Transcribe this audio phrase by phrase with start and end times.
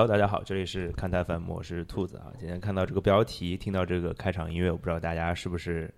[0.00, 2.32] Hello，大家好，这里是看台粉，我是兔子啊。
[2.38, 5.92] 今天看到这个标题，听到这个开场音乐，我不知道大家是不是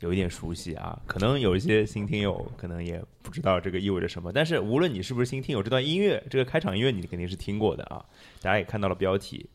[0.00, 0.98] 有一点熟悉啊？
[1.06, 4.32] 可能有一些新听友可能也不知道这个意味着什么。
[4.32, 8.02] 但是无论你是不是新听友，这段音乐，这个开场音乐你肯定是听过的啊。
[8.40, 9.46] 大家也看到了标题，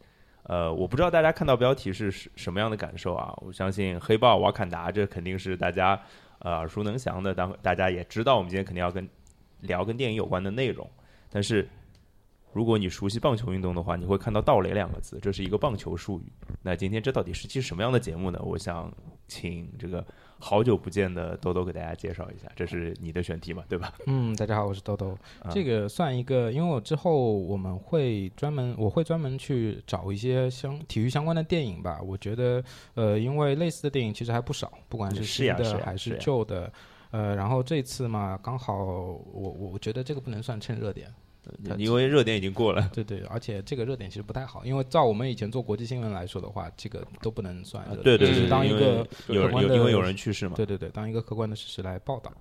[0.44, 3.36] 呃，我不知道大家看到标题是什么样的感受啊？
[3.42, 6.00] 我相信黑豹、瓦坎达，这肯定是大家
[6.38, 9.10] 呃耳熟能详的，当大家也知道，我们今天肯定要跟
[9.62, 10.88] 聊跟电影有关的内容，
[11.32, 11.68] 但是。
[12.54, 16.32] 如果你熟悉棒球运动的话，你会看到“盗垒”两个字，这是一个棒球术语。
[16.62, 18.40] 那今天这到底是期什么样的节目呢？
[18.44, 18.92] 我想
[19.28, 20.06] 请这个
[20.38, 23.94] 好久不见的豆豆给大家介绍一下，这是你的选题嘛，对吧？
[24.06, 25.18] 嗯，大家好，我是豆豆。
[25.50, 32.02] 这个算一个，因为我之后我们会专门，我会专门去找一些相体育相关的电影吧。
[32.04, 32.62] 我觉得，
[32.96, 36.72] 呃，因为类似的电影其实还不少，不管是新的还是旧的。
[37.12, 41.10] 呃，然后这次嘛，刚好我我觉得这个不能算蹭热点。
[41.78, 47.84] 因为热点已经过了，对对，而且这个热点其实不太好，因为照我们以前做国际新闻来说的话，这个都不能算。
[48.04, 50.56] 对对，是当一个有有因为有人去世嘛。
[50.56, 52.32] 对对对，当一个客观的事实来报道。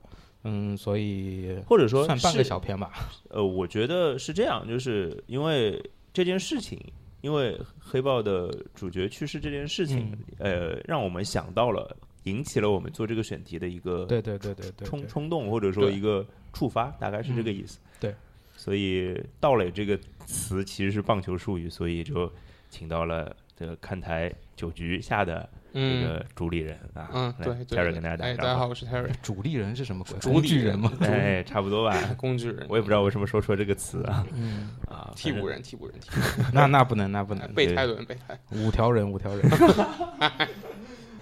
[0.44, 2.92] 嗯，所以或者说算半个小片吧。
[3.28, 6.78] 呃，我觉得是这样，就是因为这件事情，
[7.20, 17.78] 因为黑豹的主角去世这件事情，呃，让我们想到了，引起了我们做这个选题的一个对对对对冲冲动，或者说一个触发，大概是这个意思。
[17.98, 18.14] 对。
[18.60, 22.30] 所以“盗垒”这个词其实是棒球术语，所以就
[22.68, 28.36] 请到了这个看台九局下的这个主理人啊，嗯，对，Terry 跟大家打招呼。
[28.36, 29.10] 大家好，我是 Terry。
[29.22, 30.18] 主力人是什么鬼？
[30.30, 30.92] 工具人吗？
[31.00, 32.66] 哎，差不多吧， 工具人。
[32.68, 36.16] 我也不知道为什么说出了这个词啊，嗯啊，替补人，替补人，替补。
[36.52, 37.50] 那那不能，那不能。
[37.56, 38.38] 备胎轮，备胎。
[38.50, 39.50] 五条人，五条人。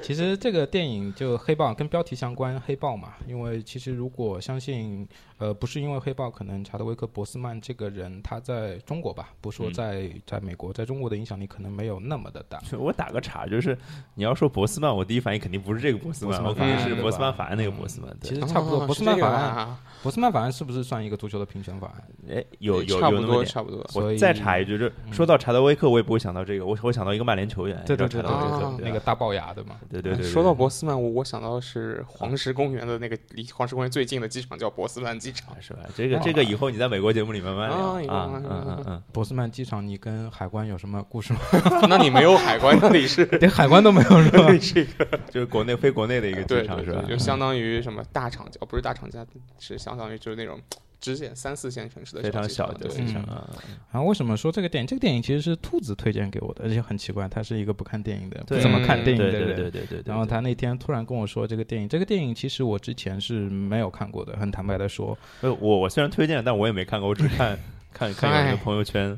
[0.00, 3.14] 其实这个电影就黑豹跟标题相关，黑豹嘛。
[3.26, 5.06] 因为其实如果相信，
[5.38, 12.60] 呃，不是因为黑豹，可能查德威克·博斯曼这个人他在中国吧，不说在在美国，在中国的影响力可能没有那么的大。
[12.78, 13.76] 我打个岔，就是
[14.14, 18.16] 你要说博斯曼，我第一反应肯定不是这个博斯曼，我肯定是博斯曼法案那个博斯曼。
[18.20, 22.04] 其实差不多，博斯曼法案，博斯曼法案是不是算一个足球的评选法案？
[22.30, 23.84] 哎，有有差不多差不多。
[23.94, 29.76] 我再插一句，就是说到查德威克，我也不会想到这个，我我想到一个曼联球员，对对对对对，那个大龅牙的嘛。
[29.90, 30.22] 对对对。
[30.22, 30.68] 说到博。
[30.68, 35.80] 斯曼，我我想到是黄石公园的那个离黄石公园最近的机场叫博斯曼机场，是吧？
[35.94, 38.30] 这个这个以后你在美国节目里慢慢聊啊。
[38.34, 39.02] 嗯嗯嗯。
[39.12, 41.40] 博斯曼机场，你跟海关有什么故事吗？
[41.88, 44.46] 那你没有海关，那里是连海关都没有， 是吧？
[44.58, 47.02] 这个 就是国内非国内的一个机场，是吧？
[47.08, 49.24] 就相当于什么大厂家，不是大厂家，
[49.58, 50.60] 是相当于就是那种。
[51.00, 53.48] 支线三四线城市的非常小的机场啊。
[53.92, 54.86] 然后为什么说这个电影？
[54.86, 59.56] 这个电影其实是兔子推荐给我的，而且很奇怪，他是一个不看电影的，不怎么看电影的人。
[59.56, 60.02] 对对对。
[60.04, 65.16] 然后他那天突然跟我说这个电影，这个电影其实我之前是没有看过的，很坦白的说。
[65.40, 67.58] 呃，我我虽然推荐，但我也没看过，我只看
[67.92, 69.16] 看看有一个朋友圈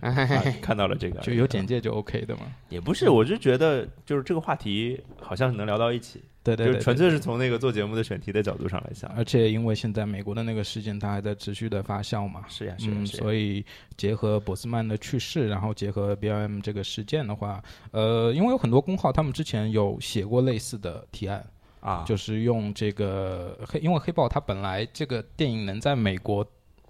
[0.63, 2.43] 看到了这个， 就有简介就 OK 的嘛。
[2.69, 6.23] 也不是，我就觉得就是这个话题好像能聊到一起。
[6.43, 13.63] 对对，就纯粹是从那个做节目的选题的角度上来想，而且因为现在美国的那个事件它还在持续的发酵嘛，是呀，是呀，所以
[13.99, 21.45] 结合博斯曼的去世，然后结合 B M 这个事件的话，呃，因为有很多公号他们之前有写过类似的提案
[21.81, 26.43] 啊，就是用这个黑，因为黑豹它本来这个电影能在美国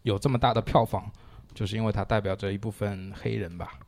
[0.03, 1.11] 有这么大的票房，
[1.55, 3.78] 就是因为它代表着一部分黑人吧。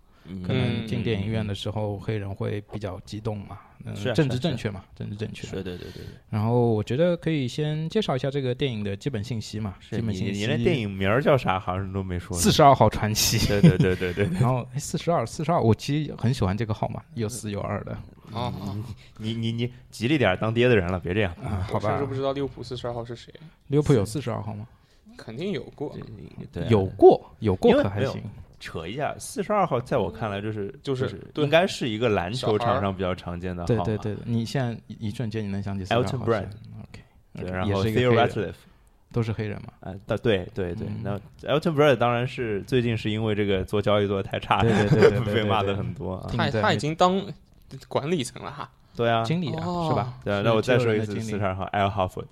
[0.46, 3.58] 可能进电影院的时候，黑人会比较激动嘛？
[3.84, 4.84] 嗯，政治正确嘛？
[4.94, 5.48] 政治正确。
[5.48, 6.04] 对对对对对。
[6.30, 9.74] 然后我觉得可以先介绍一下这个电影的基本信息嘛？
[9.90, 10.40] 基本信息。
[10.40, 12.38] 你连电影名儿叫啥好像都没说。
[12.38, 13.36] 四十二号传奇。
[13.48, 14.24] 对对对对对。
[14.38, 17.98] 然后四十二，四十二，我其实很喜欢这个号码，有四有二的。
[18.30, 18.54] 哦，
[19.18, 21.66] 你你你吉利点当爹的人了，别这样啊！
[21.68, 21.90] 好吧。
[21.90, 23.34] 甚至不知道利物浦四十二号是谁。
[23.66, 24.68] 利物浦有四十二号吗？
[25.16, 25.96] 肯定有过。
[26.52, 28.22] 对，有过，有过可还行。
[28.60, 38.54] 扯一下，四十二号在我看来就是就是应该是一个篮球场上比较常见的号对对对，你现在一瞬间你能想起 Elton Brand，OK，然后 Theo Ratliff
[39.12, 39.72] 都是黑人嘛？
[39.80, 39.92] 啊，
[40.22, 46.24] 对对对，那 Elton Brand 当然是最近是因为这个做交易做的太差，对对 对，被骂的很多。
[46.36, 47.20] 他他已经当
[47.88, 50.14] 管理层了哈，对啊，经理啊，是吧？
[50.24, 52.26] 对，那我再说一次，四十二号 Al Harford。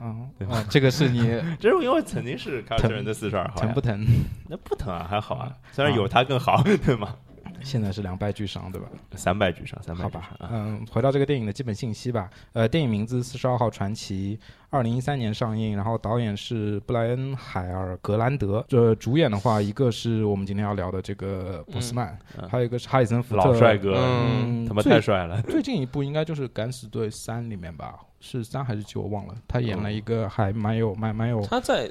[0.00, 1.20] 嗯，对这个是你，
[1.58, 4.06] 这是因为曾经是凯尔特人的四十二号，疼不疼？
[4.48, 7.14] 那不疼啊，还好啊，虽然有他更好，对吗？
[7.60, 8.86] 现在是两败俱伤，对吧？
[9.16, 10.02] 三败俱伤，三败。
[10.04, 12.30] 好吧，嗯，回到这个电影的基本信息吧。
[12.52, 14.38] 呃，电影名字《四十二号传奇》，
[14.70, 18.64] 二零一三年上映，然后导演是布莱恩·海尔·格兰德。
[18.68, 22.16] 这主演的话，一个是我们今天要聊的这个布斯曼，
[22.48, 25.42] 还有一个是哈里森·福特，老帅哥，嗯他妈太帅了。
[25.42, 27.96] 最近一部应该就是《敢死队三》里面吧？
[28.20, 29.02] 是三还是九？
[29.02, 29.34] 我忘了。
[29.46, 31.40] 他演了一个还蛮有、蛮蛮有。
[31.42, 31.90] 他在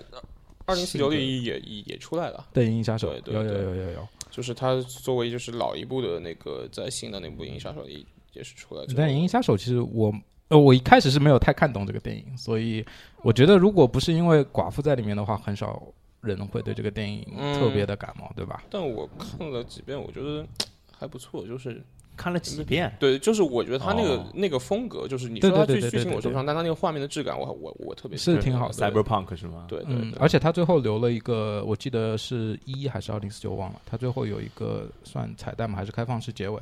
[0.65, 4.07] 二零四九里也也也出来了，对《银翼杀手》对对有有有有有。
[4.29, 8.97] 就是他作为就是老一部的那个在新的那部《银翼杀手》里也是出来之后。
[8.97, 10.13] 但《银翼杀手》其实我
[10.49, 12.85] 呃我一开始是没有太看懂这个电影，所以
[13.23, 15.81] 我觉得如果不是因为寡妇在里面的话，很少
[16.21, 17.25] 人会对这个电影
[17.57, 18.63] 特别的感冒，对吧？
[18.69, 20.45] 但我看了几遍，我觉得
[20.91, 21.81] 还不错，就是
[22.17, 24.27] 看了几遍，对，就是我觉得他那个、哦。
[24.33, 29.65] 那个风格，就是你对说他剧对对对对对剧情我说不上，但他那个画面的质感我，我我特别喜欢是挺好 Cyberpunk 是吗？
[29.67, 36.59] 对对而且他最后留了一个，我记得是一还是二零四九忘了，他最后有一个算彩蛋嘛，还是开放式结尾，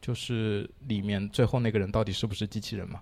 [0.00, 3.00] 就是里面最后那个人到底是不是机器人嘛？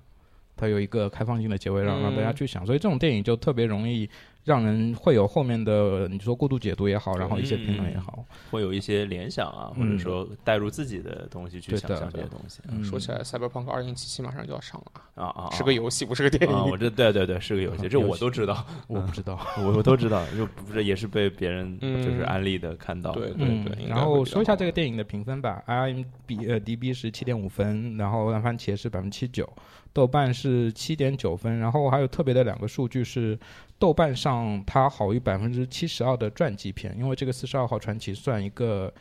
[0.56, 4.08] 他有一个开放性的结尾，让让大家去想，所以这种电影就特别容易
[4.46, 12.60] 让人会有后面的你说过度解读也好，然后一些评论也好，会有一些联想啊，或者嗯说带入自己的东西去想象这些东西。
[12.68, 16.62] 嗯，说起来，Cyberpunk 二零七七马上就要上了啊，啊啊，是个游戏，不是个电啊！
[16.64, 16.70] 影。
[16.70, 19.36] 我这对对对是个游戏，这我都知道， 我不知道。
[19.58, 23.10] 我我都知道，就不是也是被别人嗯就是安利的看到。
[23.10, 29.48] 对对嗯对，然后说一下这个电影的评分吧，IMB 呃 DB 是七点五分，然后烂番茄是百分之七九，
[29.92, 33.36] 豆瓣是七点九分，然后还有特别的两个数据是
[33.78, 38.92] 豆瓣上它好于百分之七十二的传记片，因为这个四十二号传奇算一个。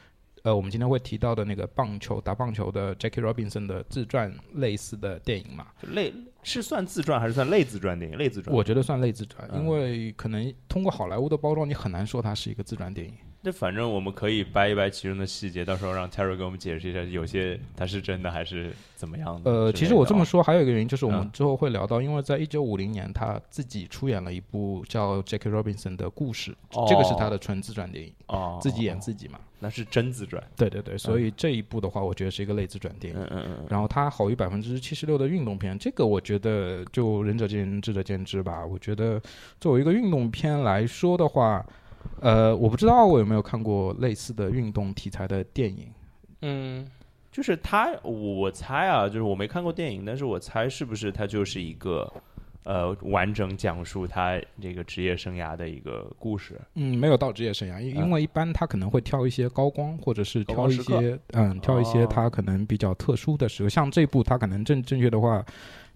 [0.44, 6.14] 呃，我们今天会提到的那个棒球打棒球的 Jackie Robinson 的自传类似的电影嘛，就类
[6.44, 8.16] 是算自传还是算类自传电影？
[8.16, 13.16] 类自传，我觉得算类自传，嗯因为可能通过好莱坞的包装，你很难说它是一个自传电影。
[13.46, 19.52] 那反正我们可以掰一掰其中的细节，到时候让 Terry 给我们解释一下，有些它是真的还是怎么样的。
[19.52, 26.56] 呃，其实我这么说还有一个原因，就是我们嗯之后会聊到，因为在一九五零年，他自己出演了一部叫《Jackie Robinson》的故事，
[26.88, 29.40] 这个是他的纯自传电影，哦，自己演自己嘛。
[29.60, 30.44] 那是真自传。
[30.56, 33.20] 对对对，所以这一部的话，我觉得是一个类自传电影。
[33.20, 38.66] 嗯嗯嗯然后它好于百分之七十六的运动片，这个我觉得就仁者见仁，智者见智吧。
[38.66, 39.22] 我觉得
[39.60, 41.66] 作为一个运动片来说的话，
[42.22, 45.88] 呃，我不知道我有没有看过类似的运动题材的电影。
[46.42, 46.86] 嗯，
[47.32, 52.12] 就是他，我我猜啊，就是我没看过电影，但是我猜是不是他就是一个
[52.64, 56.60] 呃完整讲述他这个职业生涯的一个故事。
[56.76, 63.70] 嗯，没有到职业生涯，因嗯因为一般他可能会挑一些高光，或者是挑一些嗯，挑一些哦他可能比较特殊的时刻。
[63.70, 65.44] 像这部，他可能正正确的话，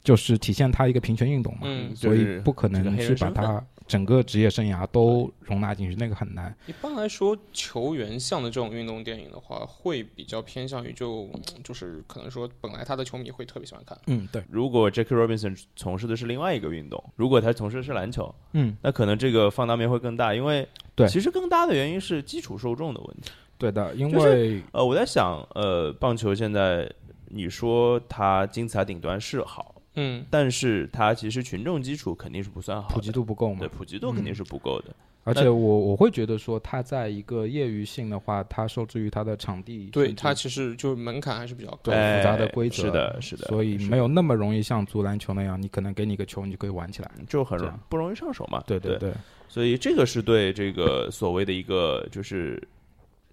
[0.04, 6.56] 就是体现他一个平权运动嘛，嗯所就是以不可能去把他整个职业生涯都容纳进去，那个很难。
[6.68, 11.28] 一般来说，球员向的这种运动电影的话，会比较偏向于就
[11.66, 13.98] 就是可能说本来他的球迷会特别喜欢看。
[14.06, 23.32] 嗯，对，如果 Jackie Robinson 从事的是另外一个运动，如果他从事的是篮球，嗯，那可能这个放大面会更大，因为对其实更大的原因是基础受众的问题。
[23.58, 26.88] 对的，因就是为呃，我在想，呃，棒球现在
[27.26, 33.60] 你说它金字塔顶端是好，嗯，但是它其实群众基础肯定是不算好的，普及度不够嘛。
[33.60, 34.96] 对，普及度肯定是不够的。
[35.26, 41.92] 而且我我会觉得说，他在一个业余性的话，他受制于他的场地，对甚至他其实就门槛还是比较高。
[41.92, 42.84] 复杂的规则。
[42.84, 47.12] 是的，是的，所以没有那么容易像足篮球那样，你可能给你个球，你就可以玩起来。
[47.28, 48.64] 就很容不容易上手嘛。
[48.66, 48.98] 对对。
[48.98, 49.14] 对，
[49.48, 52.62] 所以这个是对这个所谓的一个就是。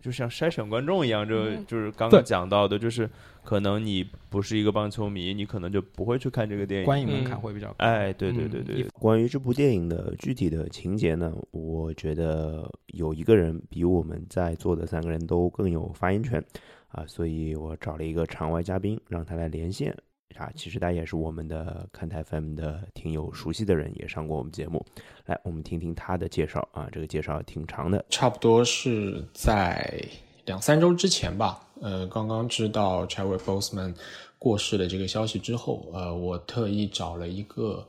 [0.01, 3.09] 就像筛选观众一样，就就是刚刚讲到的，就是
[3.43, 6.85] 可能你不是一个棒球迷，你可能就不会去看这个电影。
[6.85, 7.25] 观影门嗯。
[7.25, 7.75] 槛会比较高。
[7.79, 8.51] 哎，对对嗯。
[8.51, 16.43] 对对，关于这部电影的具体的情节呢，我觉得有一个人比我们在座的三个人都更有发言权。
[16.89, 19.95] 啊，所以我找了一个场外嘉宾，让他来连线
[20.37, 20.51] 啊。
[20.55, 24.85] 其实他也是我们的看台 FM 的挺有熟悉的人，也上过我们节目。
[25.27, 28.05] 来，我们听听他的介绍啊，这个介绍挺长的。
[28.11, 30.05] 差不多是在
[30.45, 33.95] 两三周之前吧，呃，刚刚知道 Chadwick Boseman
[34.39, 37.87] 过世的这个消息之后，呃，我特意找了一个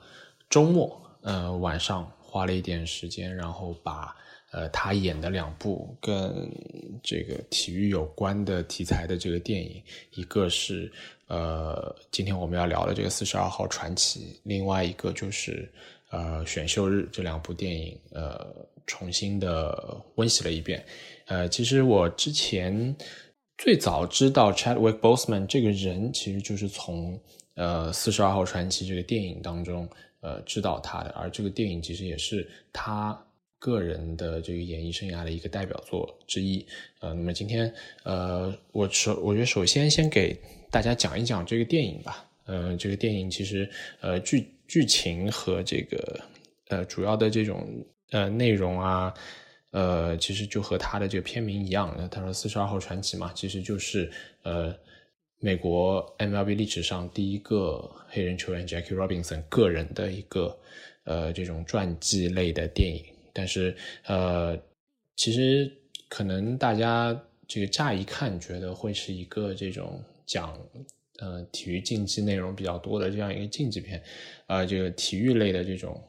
[0.50, 4.16] 周末，呃，晚上花了一点时间，然后把
[4.52, 6.50] 呃他演的两部跟
[7.04, 10.92] 这个体育有关的题材的这个电影，一个是
[11.28, 15.70] 呃今天我们要聊的这个《四十二号传奇》，另外一个就是
[16.12, 18.48] 呃选秀日这两部电影，呃
[18.86, 20.84] 重新的温习了一遍。
[21.26, 22.96] 呃，其实我之前
[23.58, 27.20] 最早知道 Chadwick Boseman 这个人，其实就是从
[27.56, 29.90] 呃《四十二号传奇》这个电影当中
[30.22, 33.22] 呃知道他的，而这个电影其实也是他
[33.60, 36.66] 个人的这个演艺生涯的一个代表作之一。
[37.00, 37.74] 呃，那么今天
[38.04, 40.36] 呃，我首我觉得首先先给
[40.70, 42.26] 大家讲一讲这个电影吧。
[42.46, 43.70] 呃，这个电影其实
[44.02, 46.20] 呃剧剧情和这个
[46.70, 47.68] 呃主要的这种
[48.12, 49.14] 呃内容啊。
[49.72, 54.10] 呃，其实就和他的这个片名一样，他说《四十二号传奇》嘛，其实就是
[54.44, 54.74] 呃
[55.40, 60.58] 美国 MLB 历史上第一个黑人球员 Jackie Robinson 个人的一个
[61.04, 63.04] 呃这种传记类的电影。
[63.38, 63.76] 但是
[64.08, 64.58] 呃，
[65.16, 65.72] 其实
[66.10, 67.16] 可能大家
[67.48, 70.58] 这个乍一看觉得会是一个这种讲
[71.20, 74.02] 呃体育竞技内容比较多的这样一个竞技片，
[74.48, 76.02] 呃，这个体育类的这种。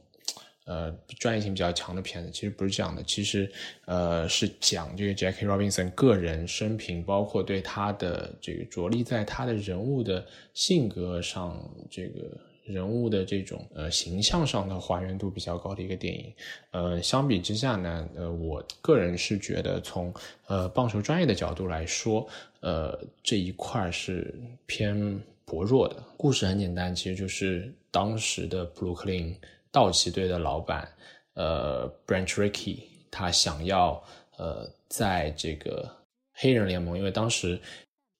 [0.71, 3.51] 呃，专业性比较强的片子其实不是这样的，其实
[3.87, 11.59] 呃是讲这个 Jackie Robinson 个人生平，包括对他的这个着力在他的人物的性格上，
[11.91, 12.37] 这个
[12.69, 16.33] 人物的这种呃形象上的还原度比较高的一个电影。
[16.71, 20.13] 呃，相比之下呢，呃，我个人是觉得从
[20.47, 22.29] 呃棒球专业的角度来说，
[22.61, 24.35] 呃这一块是
[24.67, 25.97] 偏薄弱的。
[26.17, 29.35] 故事很简单，其实就是当时的布鲁克林。
[29.71, 30.89] 道奇队的老板，
[31.35, 34.03] 呃，Branch r i c k y 他想要
[34.39, 35.87] 呃，在这个
[36.33, 37.61] 黑人联盟，因为当时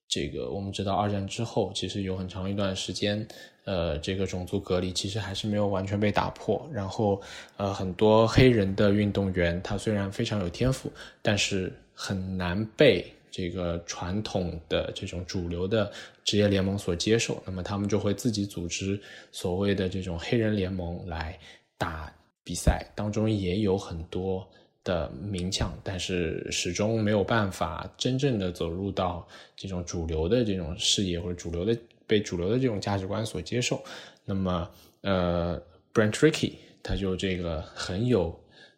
[0.07, 3.27] 这个我们知道二战之后，其实有很长一段时间，
[3.69, 6.67] 呃，这个种族隔离其实还是没有完全被打破。
[6.73, 7.21] 然后，
[7.55, 15.91] 呃，很多黑人的运动员，他虽然非常有天赋，但是很难被这个传统的这种主流的
[16.23, 18.99] 职业联盟所接受，那么他们就会自己组织
[19.31, 21.37] 所谓的这种黑人联盟来
[21.77, 22.11] 打
[22.43, 24.49] 比赛，当中也有很多
[24.83, 31.77] 的名将，但是始终没有办法真正的走入到这种主流的这种事业或者主流的
[32.09, 33.81] 被主流的这种价值观所接受。
[34.25, 34.69] 那么，
[35.01, 35.61] 呃
[35.93, 38.37] ，Brent Ricky 他就这个很有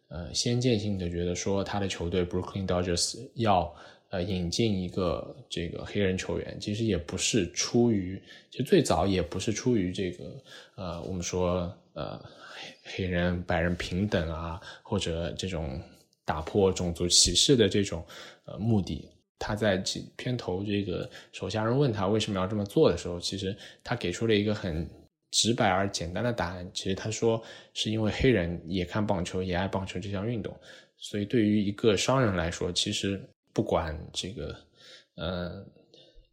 [0.09, 3.73] 呃先见性的觉得说，他的球队 Brooklyn Dodgers 要。
[4.11, 10.25] 呃，引进一个这个黑人球员，其实也不是出于，其实最早也不是出于这个，
[10.75, 12.21] 呃，我们说呃，
[12.83, 15.81] 黑人白人平等啊，或者这种
[16.25, 18.05] 打破种族歧视的这种
[18.43, 19.07] 呃目的。
[19.41, 19.83] 他在
[20.15, 24.87] 片头这个手下人问他为什么要这么做的时候，其实他给出了一个很
[25.31, 26.69] 直白而简单的答案。
[26.73, 27.41] 其实他说
[27.73, 30.55] 是因为黑人也看棒球，也爱棒球这项运动，
[30.97, 33.19] 所以对于一个商人来说，其实。
[33.53, 34.55] 不管这个，
[35.15, 35.65] 呃，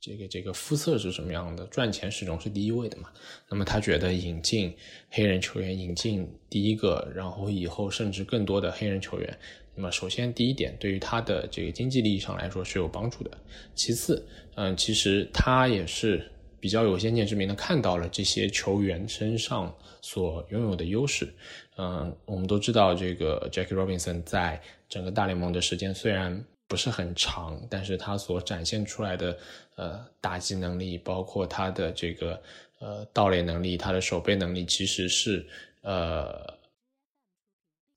[0.01, 3.11] 这个这个肤色是什么样的，赚钱始终是第一位的嘛。
[3.51, 4.73] 那么他觉得引进
[5.11, 9.37] 黑人球员，引进第一个，然后以后甚至更多的黑人球员，
[9.79, 13.31] 那么首先第一点，对于他的这个经济利益上来说是有帮助的。
[13.77, 21.33] 其次，嗯，其实他也是比较有先见之明的看到了这些球员身上所拥有的优势。
[21.77, 26.45] 嗯，我们都知道这个 Jackie Robinson 在整个大联盟的时间虽然。
[26.71, 29.39] 不是很长，但是他所展现出来的
[29.77, 32.39] 呃打击能力，包括他的这个
[32.79, 35.47] 呃盗垒能力，他的守备能力，其实是
[35.81, 36.58] 呃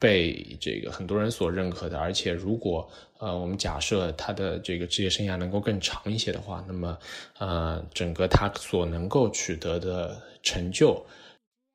[0.02, 2.00] 被这个很多人所认可的。
[2.00, 2.90] 而且，如果
[3.20, 6.98] 呃我们假设他的这个职业生涯能够更长一些的话，那么
[7.38, 11.06] 呃整个他所能够取得的成就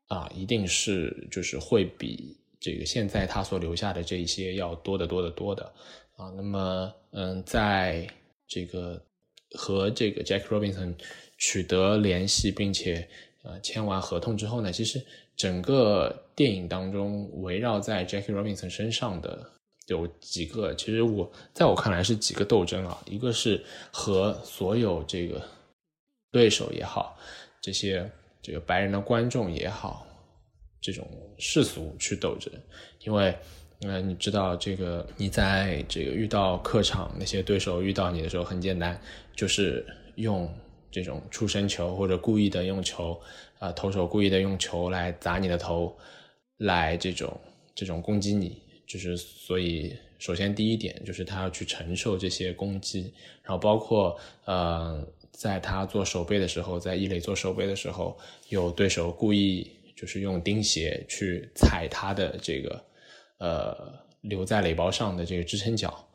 [0.09, 5.73] 啊，一定是就是会比这个现在他所留下的这一些要多得多得多的。
[6.17, 8.09] 啊，那么，嗯，在
[8.49, 9.01] 这个
[9.55, 10.95] 和这个 Jack Robinson
[11.39, 13.07] 取得联系，并且
[13.43, 15.05] 呃签完合同之后呢，其实
[15.37, 19.49] 整个电影当中围绕在 Jackie Robinson 身上的
[19.87, 23.63] 有几个，其实我在我看来是几个斗争啊，一个是
[23.93, 25.41] 和所有这个
[26.33, 27.17] 对手也好，
[27.61, 28.11] 这些
[28.43, 30.07] 这个白人的观众也好，
[30.81, 31.07] 这种
[31.39, 32.53] 世俗去斗争，
[33.01, 33.37] 因为。
[33.79, 35.07] 那你知道这个？
[35.19, 38.99] 你在这个遇到客场那些对手遇到你的时候，很简单，
[39.35, 40.51] 就是用
[40.97, 43.21] 这种出生球或者故意的用球，
[43.59, 45.95] 啊，投手故意的用球来砸你的头，
[46.57, 47.39] 来这种
[47.75, 48.63] 这种攻击你。
[48.87, 53.13] 就是所以，首先第一点就是他要去承受这些攻击，
[53.43, 58.17] 然后包括呃，在他做守备的时候，在一垒做守备的时候，
[58.49, 62.83] 有对手故意就是用钉鞋去踩他的这个。
[63.37, 66.06] 呃，留在垒包上的这个支撑脚，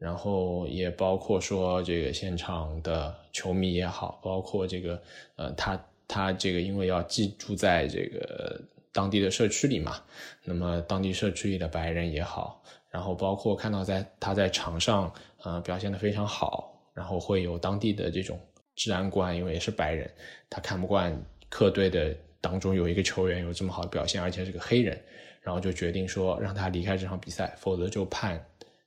[0.00, 5.02] 然后也包括说这个现场的球迷也好，包括这个
[5.36, 8.58] 呃，他他这个因为要寄住在这个
[8.92, 10.02] 当地的社区里嘛，
[10.42, 18.40] 那么当地社区里的白人也好，然后包括看到在他在场上呃表现的非常好，然后会有当地的这种
[18.76, 20.10] 治安官，因为也是白人，
[20.48, 21.14] 他看不惯
[21.50, 24.98] 客队的当中有一个球员有这么好的表现，而且是个黑人。
[25.42, 28.44] 然后就决定说让他离开这场比赛，否则就判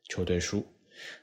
[0.07, 0.63] 球队输。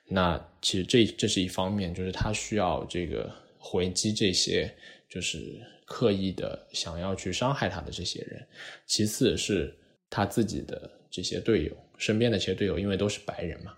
[0.06, 4.74] 那其实这这是一方面，就是他需要这个回击这些
[5.08, 8.46] 就是刻意的想要去伤害他的这些人。
[8.86, 9.76] 其次是
[10.08, 13.74] 他自己的这些队友，身边的这些队友，因为都是白人嘛，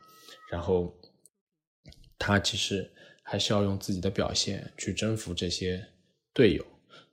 [0.51, 0.93] 然后
[2.19, 2.91] 他其实
[3.23, 5.85] 还是要用自己的表现去征服这些
[6.33, 6.67] 队友。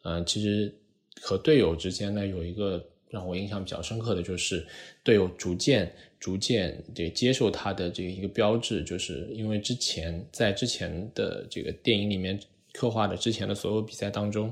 [0.04, 0.74] 嗯，其实
[1.22, 2.86] 和队友之间呢有一个。
[3.12, 4.64] 让我印象比较深刻的就是
[5.04, 12.40] 队友逐渐逐渐得接受他的这一个标志，就是因为之前在之前的这个电影里面
[12.74, 14.52] 刻画的之前的所有比赛当中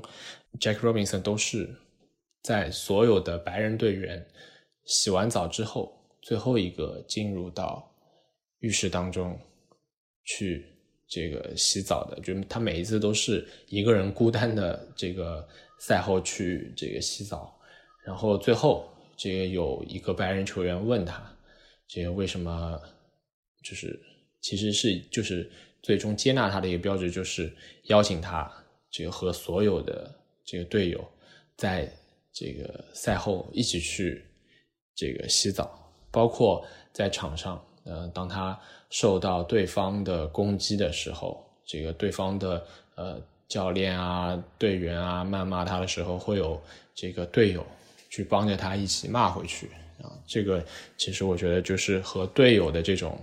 [0.58, 1.68] ，Jack Robinson 都是
[2.42, 4.26] 在所有的白人队员
[4.86, 7.86] 洗完澡之后，最后一个进入到
[8.60, 9.38] 浴室当中
[10.24, 10.64] 去
[11.06, 15.46] 这个洗澡的，就他每一次都是一个人孤单的这个
[15.80, 17.54] 赛后去这个洗澡。
[18.04, 21.22] 然后最后，这个有一个白人球员问他，
[21.88, 22.78] 这个为什么
[23.64, 23.98] 就是
[24.40, 25.50] 其实是就是
[25.82, 27.50] 最终接纳他的一个标志，就是
[27.84, 28.50] 邀请他
[28.90, 30.14] 这个和所有的
[30.44, 31.02] 这个队友
[31.56, 31.90] 在
[32.32, 34.24] 这个赛后一起去
[34.94, 38.58] 这个洗澡，包括在场上，呃，当他
[38.90, 42.66] 受到对方的攻击的时候，这个对方的
[42.96, 46.62] 呃教练啊、队员啊谩骂他的时候，会有
[46.94, 47.66] 这个队友。
[48.10, 49.68] 去帮着他一起骂回去
[50.02, 50.12] 啊！
[50.26, 50.64] 这个
[50.96, 53.18] 其实我觉得就是和队友的这种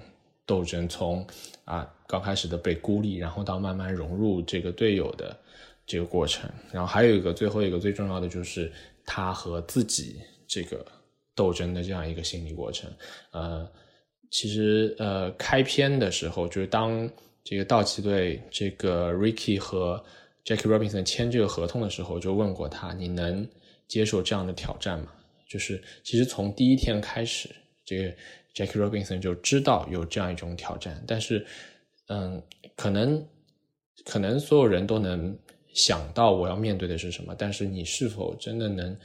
[0.46, 1.25] 斗争，从
[1.63, 5.38] 啊刚开始的被孤立，然后到慢慢融入这个队友的
[5.86, 6.50] 这个过程。
[6.72, 8.72] 然后还有一个最后一个最重要的就是
[9.05, 10.86] 他和自己这个
[11.34, 12.91] 斗争的这样一个心理过程。
[13.32, 13.70] 呃，
[14.29, 17.10] 其实呃开篇的时候，就是当
[17.44, 20.03] 这个道奇队这个 Ricky 和
[20.44, 23.48] Jackie Robinson 签这个合同的时候，就问过他：“你能？”
[23.88, 25.12] 接受这样的挑战吗？
[25.55, 27.47] 就是其实从第一天开始，
[27.85, 28.13] 这个
[28.53, 31.45] Jackie Robinson 就知道有这样一种挑战，但是，
[32.09, 32.43] 嗯，
[32.75, 33.25] 可能
[34.03, 35.33] 可能所有人都能
[35.74, 38.97] 想到我要面对的是什么，但是你是否真的能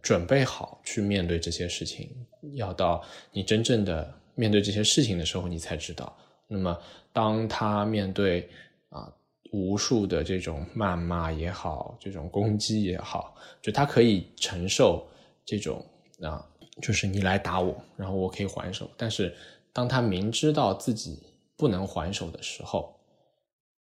[0.00, 2.08] 准备好去面对这些事情？
[2.54, 6.16] 要到你真正的面对这些事情的时候，你才知道。
[6.46, 6.80] 那么，
[7.12, 8.48] 当他面对
[8.88, 9.12] 啊。
[9.50, 15.08] 无数的这种谩骂也好，这种攻击也好，就他可以承受
[15.42, 15.82] 这种
[16.22, 16.44] 啊，
[16.82, 18.90] 就是你来打我，然后我可以还手。
[18.96, 19.34] 但是
[19.72, 21.18] 当他明知道自己
[21.56, 22.94] 不能还手的时候，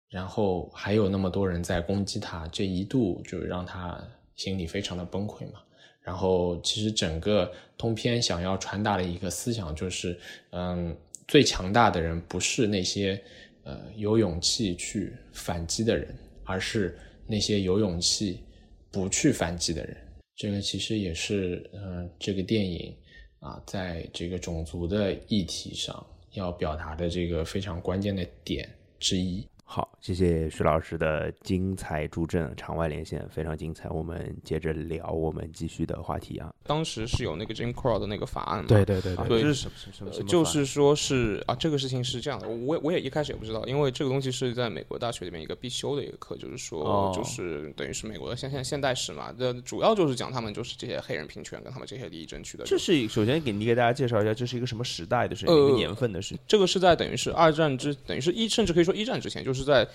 [0.09, 4.02] 然后还有那么多人在攻击他，这一度就让他
[4.37, 5.61] 心里非常的崩溃嘛。
[6.00, 10.18] 然后其实整个通篇想要传达的一个思想就是，
[10.50, 13.22] 嗯，最强大的人不是那些。
[13.64, 18.42] 呃，有勇气去反击的人，而是那些有勇气
[18.90, 19.94] 不去反击的人。
[20.38, 22.94] 这个其实也是，嗯，这个电影
[23.40, 29.44] 啊，在这个种族的议题上要表达的这个非常关键的点之一。
[29.70, 33.87] 好，谢谢徐老师的精彩助阵，场外连线非常精彩。
[33.90, 36.50] 我们接着聊我们继续的话题啊。
[36.64, 38.64] 当时是有那个 Jim Crow 的那个法案嘛？
[38.66, 40.26] 对对对对，这是什么什么什么？
[40.26, 52.64] 就是说是啊，这个事情是这样的，我我也一开始也不知道，因为这个东西是在美国大学里面一个必修的一个课，就是说就是等于是美国的现现现代史嘛，那主要就是讲他们就是这些黑人平权跟他们这些利益争取的。
[52.64, 56.38] 这是首先给你给大家介绍一下，这是一个什么时代的事情，一个年份的事情。
[56.48, 59.88] 这个是在等于是二战之，等于是一甚至可以说一战之前，就是在。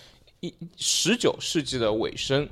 [0.46, 2.46] 一十九世纪的尾声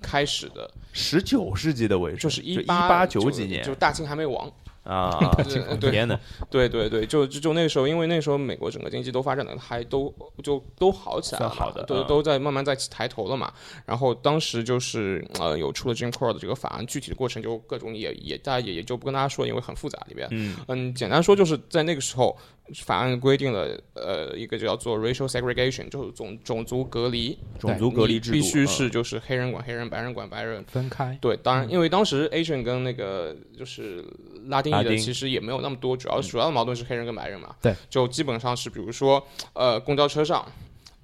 [0.00, 4.48] 开始的，十九世纪的尾声就是一八九几年，就是大清还没亡。
[4.84, 5.10] 啊
[5.80, 6.16] 天呐，
[6.48, 13.52] 对对对，就就就那个时候，因为那个时候美国整个经济都发展的还都就都好起来了，好的，都都在慢慢在抬头了嘛。
[13.84, 20.28] 然后当时就是呃有出了 Jim Crow 的这个法案，具体的过程就各种也也大家也也就不跟大家说，因为很复杂里边。
[20.30, 22.38] 嗯嗯，简单说就是在那个时候，
[22.74, 31.16] 法案规定了呃一个叫做 racial segregation，就是种种族隔离，种族隔离制度必须是就是黑人管黑人，白人管白人，分开。
[31.22, 34.04] 对，当然因为当时 Asian 跟那个就是
[34.46, 34.96] 拉丁裔的。
[35.06, 37.54] 其实也没有那么多，主要主要的矛盾是黑人跟白人嘛。
[37.62, 40.44] 对，就基本上是，比如说，呃，公交车上，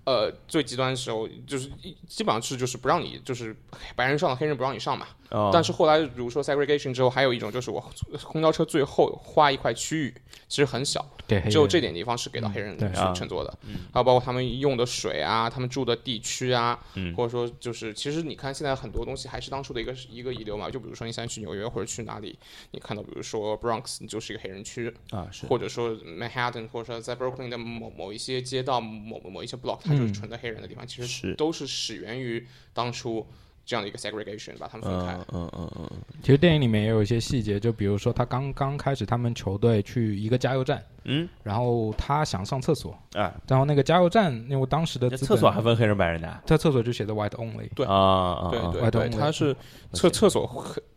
[0.03, 1.70] 呃，最极端的时候就是
[2.09, 3.55] 基本上是就是不让你就是
[3.94, 5.07] 白人上，黑人不让你上嘛。
[5.53, 7.83] 但是后来，比如说 segregation 之后，还有一种就是我
[8.25, 10.14] 公交车最后划一块区域，
[10.49, 11.05] 其实很小，
[11.51, 13.59] 只有这点地方是给到黑人去乘坐的。
[13.92, 16.79] 还有包括他们用的水啊，他们住的地区啊，
[17.16, 20.68] 或者说就是其实你看现在很多东西还是当初的一个一个遗留嘛。
[20.68, 22.38] 就比如说你现在去纽约或者去哪里，
[22.73, 33.27] 你看到比如说 Bronx 你就是一个黑人区啊，是或者说 Manhattan 或者说在 Brooklyn 的某某一些街道某某一些 block，它就是纯的黑人的地方，其实都是始源于当初。
[33.64, 35.14] 这样的一个 segregation 把他们分开。
[35.33, 35.90] 嗯嗯嗯。
[36.20, 47.68] 其实电影里面也有一些细节，就比如说他刚刚开始，他们球队去一个加油站，嗯，然后他想上厕所，哎，然后那个加油站，因为当时的厕所还分黑人白人的，他厕所就写的 white only。
[47.75, 49.57] 对啊，对对对，他是
[49.92, 50.46] 厕厕所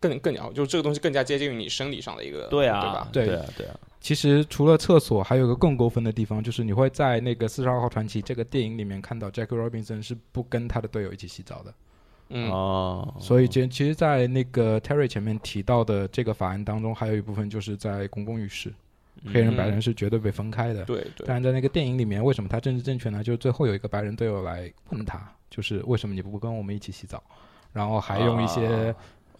[0.00, 3.08] 更更加，就是这个东西更加接近于你生理上的一个，对啊，对吧？
[3.12, 3.74] 对啊，对啊。
[3.98, 11.74] 其实除了厕所，还有个更过分的地方，就是你会在那个四十二号传奇这个电影里面看到，Jackie Robinson 是不跟他的队友一起洗澡的。
[12.28, 18.72] 嗯哦，所以其其实，在那个 Terry 前面提到的这个法案当中，还有一部分就是在公共浴室，
[19.32, 20.84] 黑人白人是绝对被分开的。
[20.84, 23.22] 对对，但是在那个电影里面，为什么他政治正确呢？
[23.22, 27.22] 就是最后有一个白人队友来问他，就是为什么你不跟我们一起洗澡？
[27.72, 28.92] 然后还用一些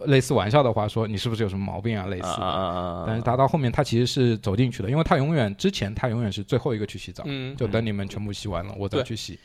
[0.05, 2.07] 类似玩笑的话说，你是不是有什么毛病啊？
[2.07, 3.03] 类似啊。
[3.07, 9.41] 但是他到后面，他其实是走进去的，因为他永远之前他永远是最后一个去洗澡，嗯，就等你们全部洗完了，我再去洗。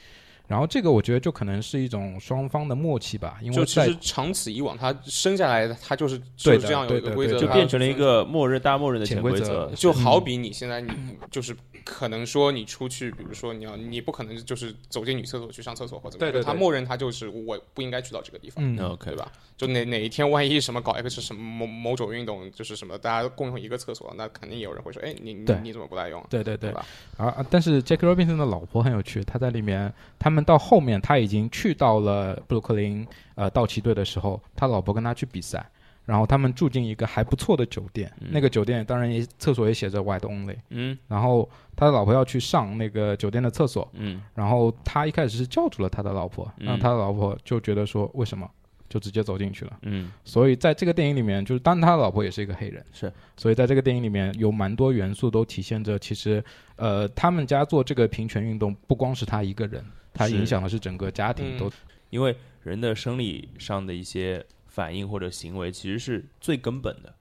[0.52, 9.72] 然后这个我觉得就可能是一种双方的默契吧，因为就其实长此以往，他生下来他就是就是这样有一个规则，就变成了一个默认大默认的潜规则。
[9.78, 10.92] 就好比你现在你
[11.32, 19.32] 就是可能说你出去，比如说你要你不可能就是走进女厕所去上厕所或者对对，他默认他就是我不应该去到这个地方，嗯，OK，对吧？
[19.56, 26.22] 就哪哪一天万一什么搞一个是什么某某种运动，就是什么大家共用一个厕所，那肯定也有人会说，哎，你你你怎么不来用？
[26.30, 26.86] 对对对吧？
[27.16, 35.66] 啊，但是 Jack Robinson 的老婆很有趣，他在里面，他们到后面他已经去到了布鲁克林呃道奇队的时候，他老婆跟他去比赛，
[36.06, 48.50] 然后他们住进一个还不错的酒店，那个酒店当然也厕所也写着 White Only，嗯，然后他的老婆要去上那个酒店的厕所，嗯，然后他一开始是叫住了他的老婆，然后他的老婆就觉得说为什么？
[48.90, 56.44] 就直接走进去了，嗯，所以在这个电影里面，就是当他的老婆也是一个黑人，是，所以在这个电影里面有蛮多元素都体现着，其实，
[56.76, 59.82] 呃，他们家做这个平权运动不光是他一个人，
[60.14, 61.72] 他影响的是整个家庭都，
[62.10, 67.14] 因为人的生理上的一些反应或者行为其实是最根本的，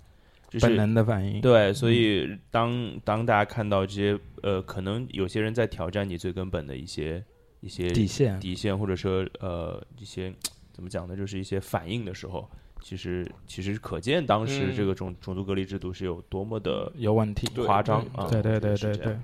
[0.49, 7.25] 就是本能的反应，对，所以当当大家看到这些，呃，可能有些人在挑战你最根本的一些
[7.61, 10.33] 一些底线底线，或者说呃一些。
[10.73, 11.15] 怎么讲呢？
[11.15, 12.49] 就是一些反应的时候，
[12.83, 18.27] 其实其实可见当时这个种种族隔离制度是有多么的有问题、夸张啊！
[18.31, 19.19] 对对对对对，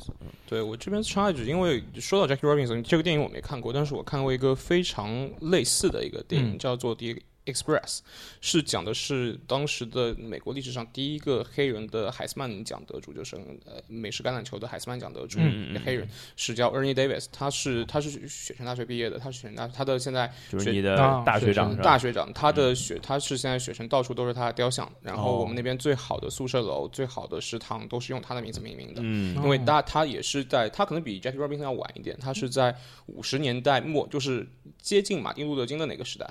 [0.49, 8.01] 对我这边插一句，因为说到 Jackie Robinson 这个电影我没看过，但是我看过一个非常类似的一个电影，叫做《第 Express
[8.41, 15.39] 是讲的是当时的美国历史上第一个黑人的海斯曼奖得主，就是呃美式橄榄球的海斯曼奖得主，
[15.85, 32.75] 黑人是叫 Ernie Davis，他是他是雪城大学毕业的，他是雪城大他的现在就是你的大学长大学长，他的雪他是现在雪城到处都是他的雕像，然后我们那边最好的宿舍楼、最好的食堂都是用他的名字命名的，嗯，因为他他也是在他可能比 Jackie Robinson 要晚一点，他是在
[33.07, 34.47] 五十年代末，就是
[34.81, 36.27] 接近马丁路德金的那个时代，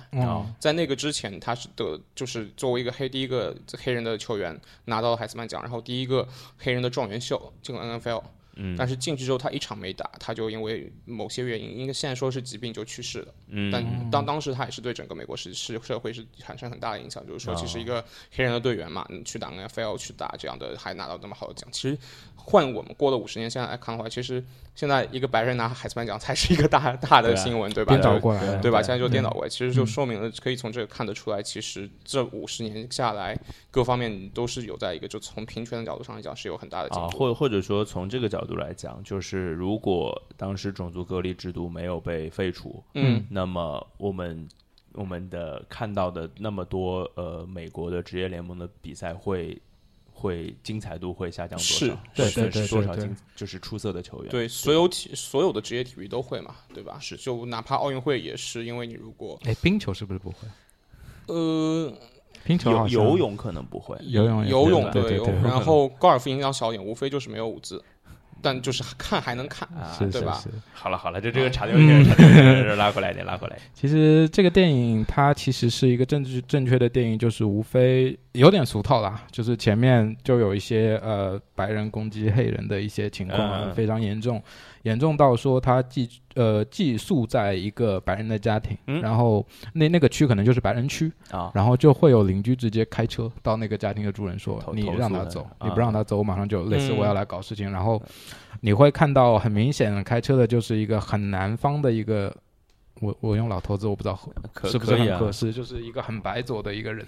[0.59, 2.01] 在那个之前他是的。
[2.15, 6.25] 就是作为一个黑第一个黑人的球员拿到了海斯曼奖，然后第一个
[6.57, 8.23] 黑人的状元秀进了 NFL，
[8.55, 21.97] 嗯，但是进去之后他一场没打，他就因为某些原因，应该现在说是疾病就去世了，嗯，但当当时他也是对整个美国是是社会是产生很大的影响，就是说其实一个黑人的队员嘛，去打 NFL 去打这样的还拿到那么好的奖，其实
[22.35, 24.41] 换我们过了五十年现在来看的话，其实。
[24.75, 27.93] 现在一个白人拿海斯曼奖才是一个大大的新闻，对吧？
[27.93, 28.81] 颠倒过来，对吧？
[28.81, 33.39] 现在就颠倒过来，其实就说明了，可以从这个看得出来，其实这五十年下来，
[33.71, 37.05] 各方面都是有在一个，就从平权的角度上来讲，是有很大的进步。
[37.05, 44.45] 啊，或或者说从这个角度来讲，就是如果当时种族隔离制度没有被废除，嗯，那么我们
[44.91, 49.57] 我们的看到的那么多呃美国的职业联盟的比赛会。
[50.17, 51.99] 会精彩度会下降多少？
[52.15, 54.31] 对对对，多少精就是出色的球员？
[54.31, 56.97] 对，所有体所有的职业体育都会嘛，对吧？
[57.01, 60.47] 是，就哪怕奥运会也是，因为你如果哎，冰球是不是不会？
[61.27, 61.93] 呃，
[62.45, 67.83] 冰球游游泳可能不会，游泳游泳对对对，然后高尔夫影响小一点，无非就是没有舞姿。
[68.45, 70.39] 但就是看还能看，啊对吧？
[70.71, 73.57] 好了好了，这这个差点点拉过来点，拉过来。
[73.73, 84.39] 其实这个电影它其实是一个政治正确的电影，就是无非有点俗套啦，就是前面就有一些呃白人攻击黑人的一些情况非常严重。
[84.85, 89.43] 严重到说他寄呃寄宿在一个白人的家庭，然后
[89.73, 97.71] 那那个区可能就是白人区啊，然后就会有邻居直接开车到那个家庭的主人说你让他走，你不让他走，我马上就类似我要来搞事情。
[97.71, 97.99] 然后
[98.61, 102.31] 你会看到很明显开车的就是一个很南方的一个，
[103.01, 104.19] 我我用老头子我不知道
[104.69, 107.03] 是不是很合适，就是一个很白左的一个人。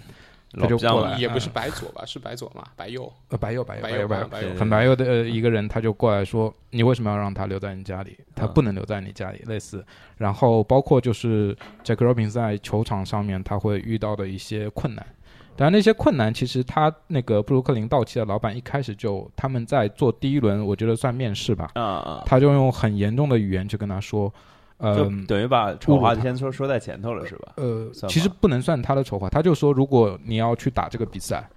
[0.52, 8.16] 他就过来，也不是白左吧，是白左嘛，白右，呃，白右，白右，白右，白右，很白右的一个人，他就过来说：“你为什么要让他留在你家里？
[8.34, 9.84] 他不能留在你家里。”类似，
[10.16, 15.06] 然后包括就是 Jack Robinson 在球场上面他会遇到的一些困难，
[15.54, 24.32] 当然那些困难其实他那个布鲁克林道奇的老板一开始就他们在做第一轮，我觉得算面试吧，啊啊，他就用很严重的语言去跟他说。
[24.78, 24.94] 呃，
[25.26, 27.52] 等于把丑话先说说在前头了，是吧？
[27.56, 31.48] 呃，其实不能算他的丑话，他就说，如果你要去打这个比赛，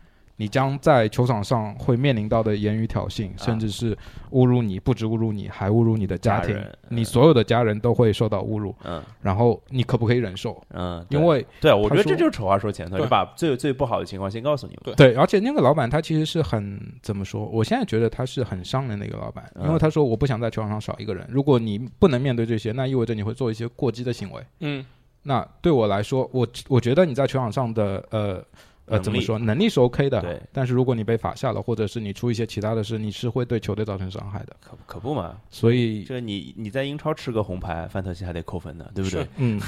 [0.41, 3.95] 你将在球场上会面临到的言语挑衅，甚至是
[4.31, 8.73] 侮辱你，不止侮辱你，还侮辱你的家庭，你所有的家人都会受到侮辱。
[8.83, 10.59] 嗯，然后你可不可以忍受？
[10.73, 14.95] 嗯，因为对，我觉得这就是丑话说前头，就把最最不好的情况先告诉你们。
[14.95, 17.45] 对，而且那个老板他其实是很怎么说？
[17.45, 21.23] 我现在觉得他是很伤人的一个老板，因为他说我不想在球场上少一个人。
[21.29, 24.41] 如果你不能面对这些，那意味着你会做一些过激的行为。
[24.61, 24.83] 嗯，
[25.21, 28.43] 那对我来说，我我觉得你在球场上的呃。
[28.91, 29.39] 呃，怎么说？
[29.39, 30.41] 能力是 OK 的，对。
[30.51, 34.55] 但是如果你被罚下了，或者是你出一些其他的事，你是会对球队造成伤害的。
[34.59, 35.37] 可可不嘛？
[35.49, 39.25] 所以，这你你在英超吃个红牌，范特西还得扣分呢，对不对？
[39.37, 39.59] 嗯，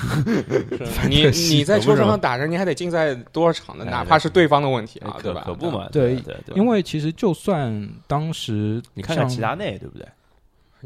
[1.09, 3.85] 你你在球场上打人，你还得竞赛多少场呢？
[3.85, 5.43] 哪怕是对方的问题啊，对吧？
[5.45, 5.87] 可不嘛？
[5.91, 6.55] 对对对。
[6.55, 10.07] 因为其实就算当时你看看齐达内，对不对？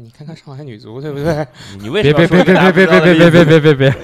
[0.00, 1.44] 你看看上海女足，对不对？
[1.80, 3.94] 你为什么别别别别别别别别别别别别！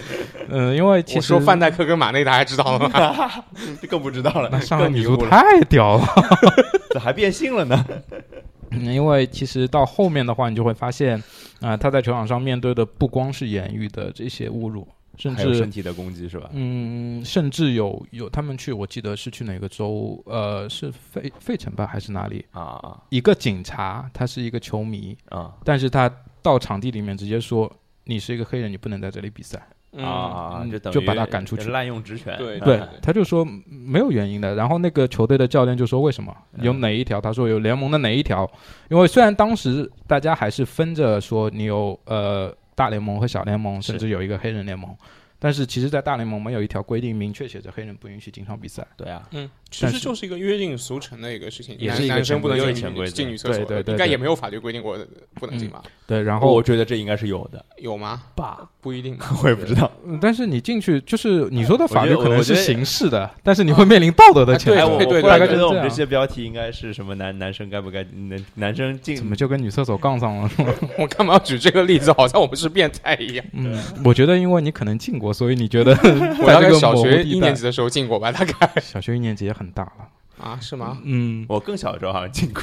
[0.48, 3.30] 嗯，因为其实说范戴克跟马内，大家知道了吗？
[3.80, 4.48] 这更不知道了。
[4.50, 6.04] 那上海女足太屌了，
[6.92, 7.85] 咋还变性了呢。
[8.83, 11.22] 因为其实到后面的话，你就会发现
[11.61, 14.87] 啊，他在球场上面对的不光是言语的这些侮辱。
[15.16, 16.50] 甚至身体的攻击是吧？
[16.53, 20.22] 嗯，甚至有有他们去，我记得是去哪个州？
[20.27, 22.44] 呃，是费费城吧，还是哪里？
[22.50, 23.03] 啊啊！
[23.11, 26.11] 一个警察，他是一个球迷啊，但是他
[26.42, 27.70] 到场地里面直接说
[28.05, 29.64] ：“你是一个黑人，你不能在这里比赛。”
[29.96, 32.37] 啊，就等就把他赶出去，滥用职权。
[32.37, 34.53] 对对，他就说没有原因的。
[34.57, 36.37] 然后那个球队的教练就说：“为什么？
[36.59, 38.50] 有哪一条？”他说：“有联盟的哪一条？
[38.90, 44.96] 因为虽然当时大家还是分着说，你有呃。”大联盟和小联盟，甚至有一个黑人联盟，
[45.44, 48.83] 但是其实，在大联盟没有一条规定明确写着黑人不允许进场比赛。
[48.96, 52.74] 对啊，嗯，其实就是一个约定俗成的一个事情，也是男生不能进
[53.12, 54.96] 进女厕所，对对对，应该也没有法律规定过
[55.35, 55.83] 不能进吧？
[56.07, 58.22] 对，然后我觉得这应该是有的，有吗？
[58.35, 59.92] 吧，不一定， 我也不知道。
[60.18, 64.96] 但是你进去，就是你说的法律可能是形式的，但是你会面临道德的谴责。
[64.96, 67.14] 对对，大概觉得我们这些标题应该是什么？
[67.14, 69.14] 男男生该不该男男生进？
[69.14, 70.50] 怎么就跟女厕所杠上了？
[70.98, 72.11] 我干嘛要举这个例子？
[72.14, 73.44] 好像我们是变态一样。
[73.52, 75.92] 嗯，我觉得因为你可能进过，所以你觉得
[76.40, 78.33] 我大概小学一年级的时候进过吧？
[78.33, 80.09] 大概 小学一年级也很大了
[80.42, 80.59] 啊？
[80.62, 80.99] 是吗？
[81.05, 82.62] 嗯，我更小的时候好像进过。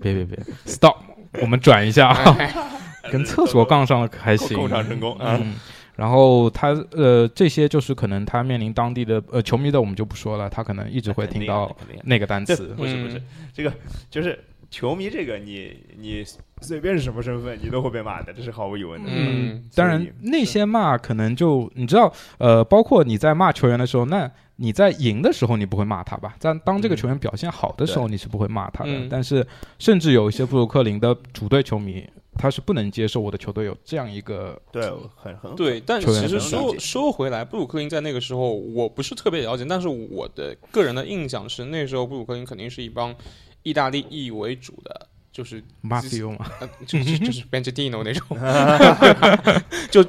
[0.00, 0.96] 别别别，stop，
[1.40, 2.36] 我们转一下啊，
[3.10, 5.54] 跟厕所杠上了还行，共场成功嗯。
[5.96, 12.74] 然后他呃，这些就是可能他面临当地的呃球迷的，我们就不说了，他可能一直会听到那个单词。
[12.76, 13.72] 不是不是，这个
[14.10, 14.36] 就是
[14.70, 16.24] 球迷这个，你你
[16.64, 19.10] 随便是什么身份，你都会被骂的，这是毫无疑问的。
[19.12, 26.34] 嗯，当然那些骂可能就你知道，呃，包括你在骂球员的时候，那你在赢的时候你不会骂他吧？
[26.40, 29.06] 但当这个球员表现好的时候，你是不会骂他的。
[29.08, 29.46] 但是
[29.78, 32.04] 甚至有一些布鲁克林的主队球迷。
[32.36, 34.82] 他是不能接受我的球队有这样一个对
[35.14, 43.14] 很很对，但其实说说回来，布鲁克林在那个时候我不是特别了解，但是我的个人的印象是，那时候布鲁克林肯定是一帮
[43.62, 46.46] 意大利裔为主的，就是马菲欧嘛，
[46.86, 48.38] 就是就是 Benedino 那种，
[49.90, 50.02] 就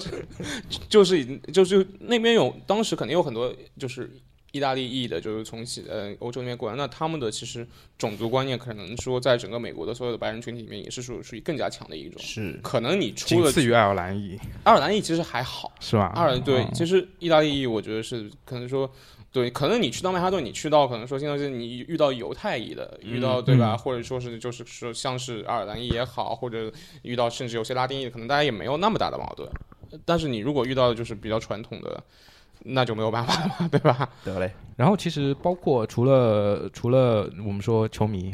[0.87, 4.09] 就是就是那边有当时肯定有很多就是。
[4.51, 12.21] 意大利裔的，就是从西呃欧洲那边过来，那他们的其实种族观念可能说，在整个美国的所有的白人群体里面，也是属属于更加强的一种。
[12.21, 16.13] 是，可能你出了次于爱尔兰裔，爱尔兰裔其实还好，是吧？
[16.15, 18.89] 爱尔兰对，其实意大利裔我觉得是可能说，
[19.35, 23.75] 对，可能你去到曼哈顿，你去到可能说，现在是你遇到犹太裔的，遇到对吧？
[23.75, 26.71] 或者说是就是说像是爱尔兰裔也好，或者
[27.01, 29.49] 遇到甚至有些拉丁裔，可能大家也没有那么大的矛盾。
[30.05, 32.01] 但是你如果遇到的就是比较传统的。
[32.67, 34.09] 那就没有办法了，对吧？
[34.23, 34.51] 得嘞。
[34.75, 38.33] 然后其实包括除了除了我们说球迷。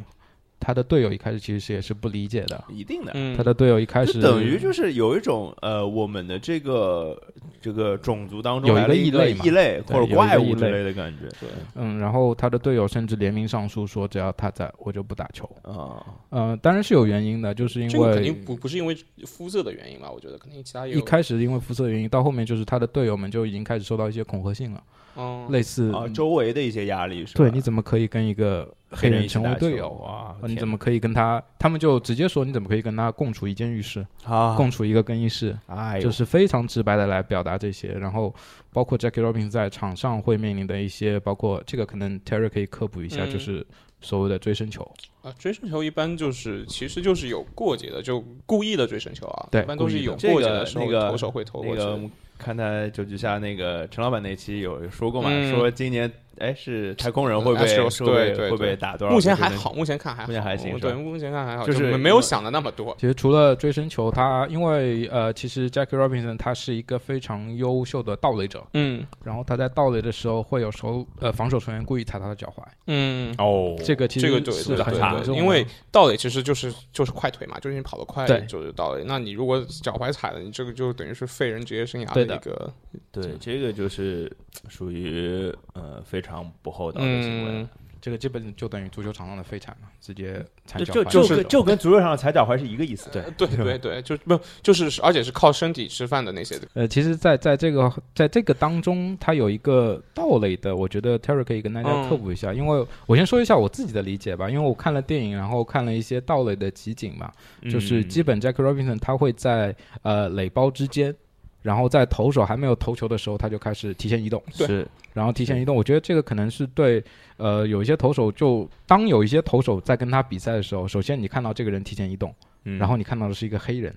[0.62, 3.12] 他的队友一开始其实是也是不理解的，一定的。
[3.36, 7.20] 他的队友一开始等于就是有一种呃，我们的这个
[7.60, 11.28] 这个种族当中有一个异类、异类或者怪物之类的感觉。
[11.40, 16.06] 对，嗯，然后他的队友甚至联名上书说，只要他在我就不打球啊。
[16.30, 18.96] 嗯，当然是有原因的，就是因为肯定不不是因为
[19.26, 20.12] 肤色的原因吧？
[20.12, 24.84] 我觉得肯定其他一开始因为肤色的原因，到后面就是他的队友们就已经开始受到一些恐吓性了。
[25.18, 27.38] 嗯，类似啊，周围的一些压力是吧？
[27.38, 30.36] 对，你怎么可以跟一个黑人成为队友啊？
[30.48, 31.42] 你怎么可以跟他？
[31.58, 34.56] 他们就直接说，你怎么可以跟他共处一间浴室啊？
[34.56, 35.58] 共处一个更衣室？
[35.68, 37.90] 哎，就是非常直白的来表达这些。
[37.90, 38.34] 然后
[38.74, 43.66] 包括 Jackie Robinson 在场上会面临的一些，包括这个可能 Terry 可以科普一下，就是
[44.02, 44.90] 所谓的追身球
[45.22, 51.82] 啊，追身球一般就是其实就是有过节的，就故意的追身球啊，对一般都是有过节的时候个那个投手会投那过去。
[51.82, 52.10] 个
[52.42, 59.14] 看他九局下那个陈老板那期有说过嘛，嗯说今年哎是太空人会不会会不会对对会不会打多少？
[59.14, 62.96] 目前还好，，目前看还好，目前还行对，目前看还好，就就是没有想的那么多。
[63.00, 79.04] 其实除了追身球，他因为呃，其实 Jackie Robinson 他是一个非常优秀的盗垒者，嗯然后他在盗垒的时候会有守呃防守球员故意踩他的脚踝，嗯，哦，这个其实这个对是很对对对，严重的因为盗垒其实就是就是快腿嘛，就是你跑得快对就是盗垒。
[79.06, 82.74] 那你如果脚踝踩了，你这个就等于是废人职业生涯对的一个
[83.12, 84.32] 对，这个就是
[84.68, 87.70] 属于呃非常不厚道的行为嗯。
[88.02, 91.04] 这个基本就等于足球场上的废铲嘛，直接踩脚踝。
[91.04, 93.12] 就就跟就跟足球场上踩脚踝是一个意思。
[93.12, 96.68] 对对对对，就不就是而且是靠身体吃饭的那些的。
[96.74, 107.32] 呃，其实在，在这个在这个当中，它有一个盗垒的，我觉得 Terry 可以跟大家嗯科普一下，因为我先说一下我自己的理解吧，因为我看了电影，然后看了一些盗垒的集锦嘛，
[107.70, 111.16] 就是基本 Jack Robinson 他会在呃垒包之间，
[111.62, 114.88] 然后在投手还没有投球的时候，他就开始提前移动，是。
[115.14, 117.04] 然后提前移动，我觉得这个可能是对
[117.38, 122.78] 呃有一些投手就当有一些投手在跟他比赛的时候，首先你看到这个人提前移动，嗯。
[122.78, 123.94] 然后你看到的是一个黑人，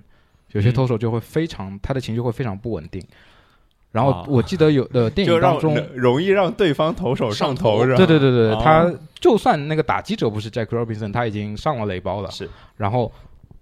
[0.53, 3.03] 有些投手就会非常他的情绪会非常不稳定。
[3.92, 4.24] 然后啊。
[4.29, 7.96] 我记得有的电影 当中，容易让对方投手上头是吧？
[7.96, 12.31] 对对对对，哦他就算那个打击者不是 Jack Robinson，他已经上了垒包了。
[12.31, 13.11] 是，然后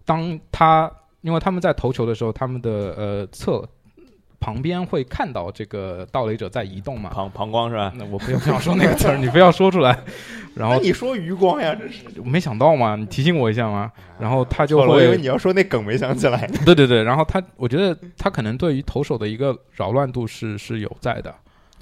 [0.06, 3.68] 当他因为他们在投球的时候，他们的呃侧
[4.42, 7.10] 旁边会看到这个盗雷者在移动嘛。
[7.14, 7.92] 膀膀胱是吧？
[7.96, 9.96] 那我不要 不想说那个词儿， 你非要说出来。
[10.54, 13.90] 然后你说余光呀，这是没想到嘛，你提醒我一下嘛。
[14.18, 16.46] 然后他就我以为，你要说那梗没想起来。
[16.66, 21.32] 对对对，然后他，我觉得他可能对于投手的一个扰乱度是是有在的。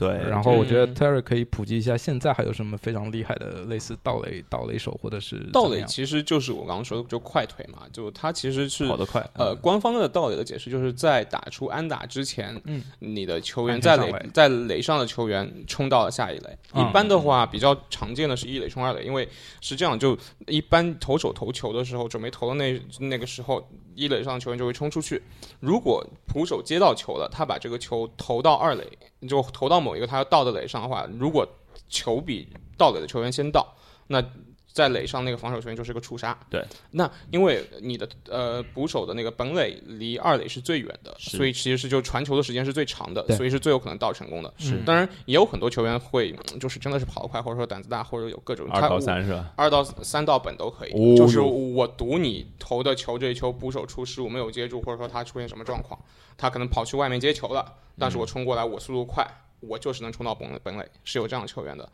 [0.01, 14.11] 对然后我觉得嗯 Terry 可以普及一下，现在还有什么非常厉害的类似盗垒盗垒手或者是盗垒其实就是我刚刚说的，就快腿嘛，就他其实是跑得快，呃，官方的盗垒的解释就是在打出安打之前，嗯，你的球员在垒。
[14.33, 16.59] 在垒上的球员冲到了下一垒。
[16.73, 16.83] 嗯。
[16.83, 19.29] 一般的话，比较常见的是一垒冲二垒，因为
[19.61, 23.69] 是这样，就一般投手投球的时候，准备投的那那个时候，
[24.01, 25.23] 一垒上的球员就会冲出去。
[25.61, 28.87] 如果捕手接到球了，他把这个球投到二垒，
[29.29, 31.47] 就投到某一个他要到的垒上的话，如果
[31.89, 33.75] 球比到垒的球员先到，
[34.07, 34.25] 那
[34.73, 36.39] 在垒上那个防守球员就是个触杀。
[36.49, 44.53] 对，那因为你的呃捕手的那个本垒离二垒是最远的，所以其实是就传球的时间是最长的，所以是最有可能到成功的。
[44.59, 49.53] 是当然也有很多球员会嗯就是真的是跑得快，或者说胆子大，或者有各种二到三是吧？
[49.57, 55.99] 二到三到本都可以，哦就是我赌你投的球，这一球捕手出失误没有接住，或者说他出现什么状况，
[56.37, 59.27] 他可能跑去外面接球了，但是我冲过来，我速度快，
[59.61, 61.89] 我就是能冲到本垒本垒，是有这样的球员的。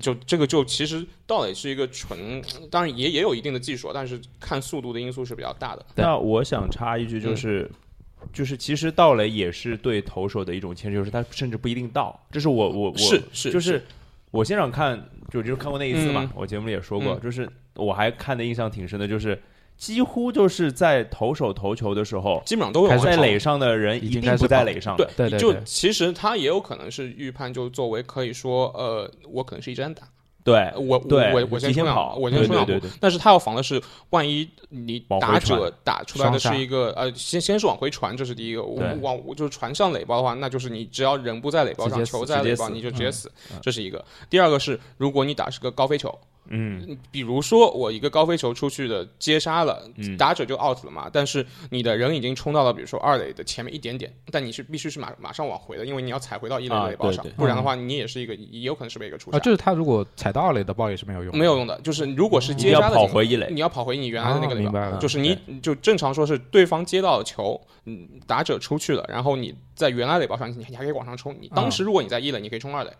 [0.00, 5.84] 就这个就其实盗垒是一个纯，当然也也有一定的技术，但是看速度的因素是比较大的。
[5.96, 7.70] 那我想插一句，就是、
[8.32, 12.18] 就是其实盗垒也是对投手的一种牵制，就是他甚至不一定到。
[12.30, 13.84] 这是我我我是是就是
[14.30, 14.96] 我现场看，
[15.30, 19.38] 就就是看过那一次嘛，嗯我节目里也说过，嗯就是我还看的印象挺深的，就是
[19.82, 24.96] 几乎就是在投手投球的时候，基本上都有在垒上的人已经一定不在垒上。
[24.96, 25.10] 的。
[25.16, 25.64] 对就对对对。
[25.64, 30.04] 其实他也有可能是预判，就作为可以说，呃，我可能是一针打，
[30.44, 38.94] 对我对我我先冲两我先冲两步但是他要防的是，万一你打者打出来的是一个呃，先先是往回传，这是第一个，对。
[39.00, 43.28] 往就是传上垒包的话，那就是你只要人不在垒包上，球在垒包，你就直接死，
[43.60, 44.04] 这是一个。
[44.30, 46.16] 第二个是，如果你打是个高飞球，
[46.48, 50.16] 嗯，比如说我一个高飞球出去的接杀了，嗯。
[50.16, 57.34] 打者就 out 了嘛，但是你的人已经冲到了，比如说二垒的前面一点点，但你是必须是马马上往回的，因为你要踩回到一垒垒包上，对对。
[57.36, 59.38] 不然的话你也是一个也有可能是被一个出杀。
[59.38, 63.48] 啊，就是他如果踩到二垒的包也是没有用，没有用的，就是如果是接杀的情况跑回一垒。
[63.50, 71.34] 你要跑回你原来的那个垒包，就是你就正常说是对方接到了球，嗯，打者出去了，然后你在原来垒包上，你你还可以往上冲。
[71.40, 72.90] 你当时如果你在一垒，你可以冲二垒，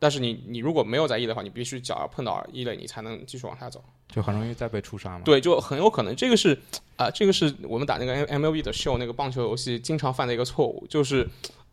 [0.00, 3.80] 但是你你如果没有在一垒的话，你必须脚要碰到一垒，你才能继续往下走。
[4.08, 5.22] 就很容易再被触杀嘛。
[5.24, 6.58] 对，就很有可能这个是
[6.96, 11.28] 啊、这个是我们打那个 M L B 的 show 那个棒球游戏经常犯的一个错误，就是。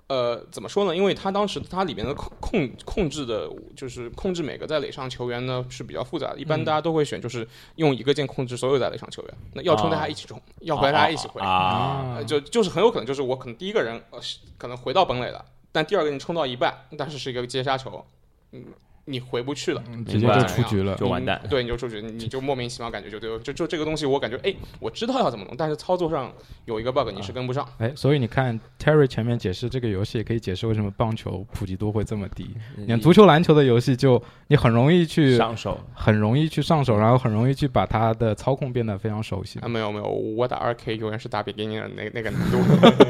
[0.10, 0.96] 呃，怎么说呢？
[0.96, 6.40] 因为它当时它里面的控控控制的，就是控制每个在垒上球员呢是比较复杂的。
[6.40, 11.42] 一般大家都会选就是用一个键控制所有在垒上球员，那要冲大家一起冲，要回来大家一起回。
[11.42, 18.06] 啊，呃就就是很有可能就是我可能第一个人呃是可能回到本垒了，但第二个人冲到一半，但是是一个接杀球，
[18.52, 18.64] 嗯，
[19.06, 21.42] 你回不去了，直接就出局了，就完蛋。
[21.50, 26.32] 对，你就出局，你就莫名其妙感觉就对，就就这个东西，我感觉哎，我知道要怎么弄，但是操作上
[26.66, 27.68] 有一个 bug，你是跟不上。
[27.78, 32.50] 哎，所以你看 Terry 前面解释这个游戏，也可以解释为什么棒球普及度会这么低。
[32.76, 39.58] 你看足球、篮球的游戏，就你很容易去上手，很容易去上手，然后很容易去把它的操控变得非常熟悉。
[39.60, 42.58] 啊，没有没有，我打二 K 永远是打比 n 的那那个难度。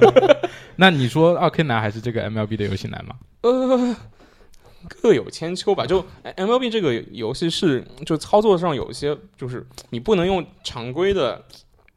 [0.77, 3.15] 那你说二 K 难还是这个 MLB 的游戏难吗？
[3.41, 3.95] 呃。
[4.87, 11.43] 各有千秋吧，就 MLB 这个游戏是，就操作上有一些，就是你不能用常规的，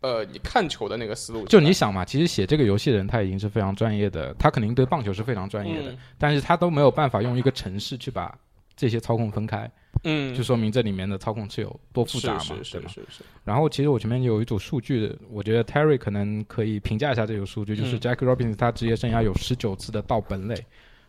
[0.01, 1.45] 呃，你看球的那个思路。
[1.47, 8.36] 就你想嘛，其实写这个游戏的人他已经是非常专业的，他肯定对棒球是非常专业的，但是他都没有办法用一个程式去把
[8.76, 9.70] 这些操控分开，
[10.05, 13.22] 嗯，就说明这里面的操控是有多复杂嘛，是是是是。
[13.45, 20.55] 然后其实我前面有一组数据，我觉得 Terry 可能可以评价一下这个数据，就是 Jack Robinson 他职业生涯有十九次的到本垒。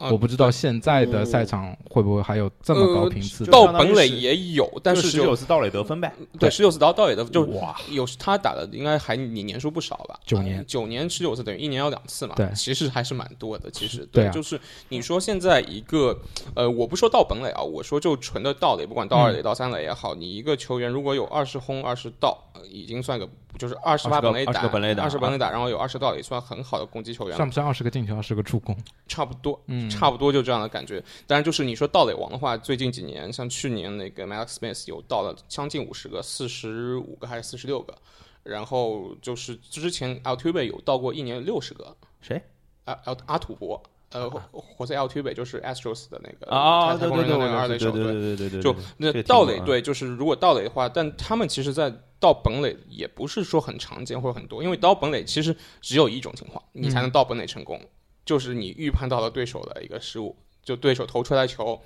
[0.10, 3.46] 我不知道现在的赛场会不会还有这么高频次。
[3.46, 6.12] 到本垒也有，但是十九次盗垒得分呗。
[6.40, 10.20] 对，十九次到盗垒得分就哇，有他打的应该还你年数不少吧？
[10.26, 12.34] 九年，九年十九次等于一年要两次嘛？
[12.36, 13.70] 对，其实还是蛮多的。
[13.70, 16.18] 其实对，就是你说现在一个
[16.56, 22.38] 呃，我不说到本垒啊，我说就纯的盗垒，不管到二垒、到三垒也好，你一个球员如果有二十轰、二十盗，
[22.70, 23.28] 已经算个。
[23.58, 24.70] 就是二十发本垒打，二十
[25.18, 27.36] 本垒打，然后有二十道垒，算很好的攻击球员。
[27.36, 28.76] 算不算二十个进球，二十个助攻？
[29.08, 31.04] 差不多，嗯，差不多就这样的感觉。
[31.28, 37.96] 当然，就是你说盗垒王的话，最近几年，像去年那个 Max Smith 有盗了将近五十个，四十五个还是四十六个。
[38.44, 41.96] 然后就是之前 Altuve 有盗过一年六十个。
[42.22, 42.42] 谁？
[42.86, 43.82] 阿阿阿土伯。
[44.12, 57.80] 呃，活塞 Altuve 就是 Astros 的那个啊，对对对，二垒手，对对对对，就那盗垒队，就是如果盗垒的话，但他们其实，在盗本垒也不是说很常见或者很多，因为盗本垒其实只有一种情况，你才能盗本垒成功，
[58.26, 61.80] 就是你预判到了对手的一个失误，就对手投出来球，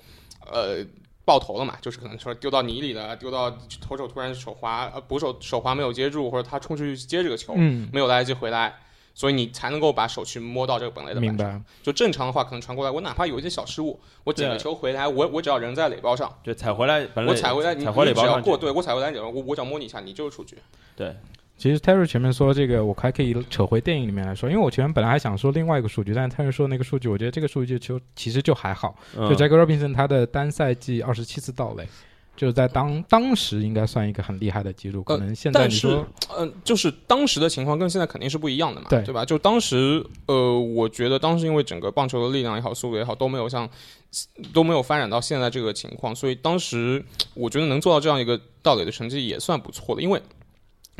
[0.50, 0.84] 呃，
[1.24, 7.54] 爆头了嘛，就是可能说丢到泥里了，丢到投手突然手滑，呃，捕手手滑没有接住，或者他冲出去接这个球，
[7.92, 8.80] 没有来得及回来。
[9.16, 11.64] 所以你才能够把手去摸到这个本垒的板上。
[11.82, 20.58] 就正常的话，可能传过来，我哪怕有一些小失误，我捡个球回来，我我只要人在垒包上，对踩回来，我踩回来，踩回垒包上过，对我踩回来，我我只要摸你一下，你就是出局。
[20.94, 21.16] 对，
[21.56, 28.94] 其实 Terry 前面说这个，我还可以扯回电影里面来说，因为我前面本来还想说另外一个数据，但是 Terry 说那个数据，我觉得这个数据就其实就还好。
[29.14, 31.88] 就 Jack Robinson 他的单赛季二十七次盗垒。
[32.36, 36.06] 就是在当当时应该算一个很厉害的记录，可能现在你说，
[36.36, 39.24] 嗯，就是当时的情况跟现在肯定是不一样的嘛，对对吧？
[39.24, 43.68] 就当时，呃，我觉得当时因为整个棒球的力量也好，速度也好，都没有像
[44.52, 50.20] 都没有发展到现在这个情况，所以当时我觉得能做到这样一个盗垒的成绩也算不错的，因为。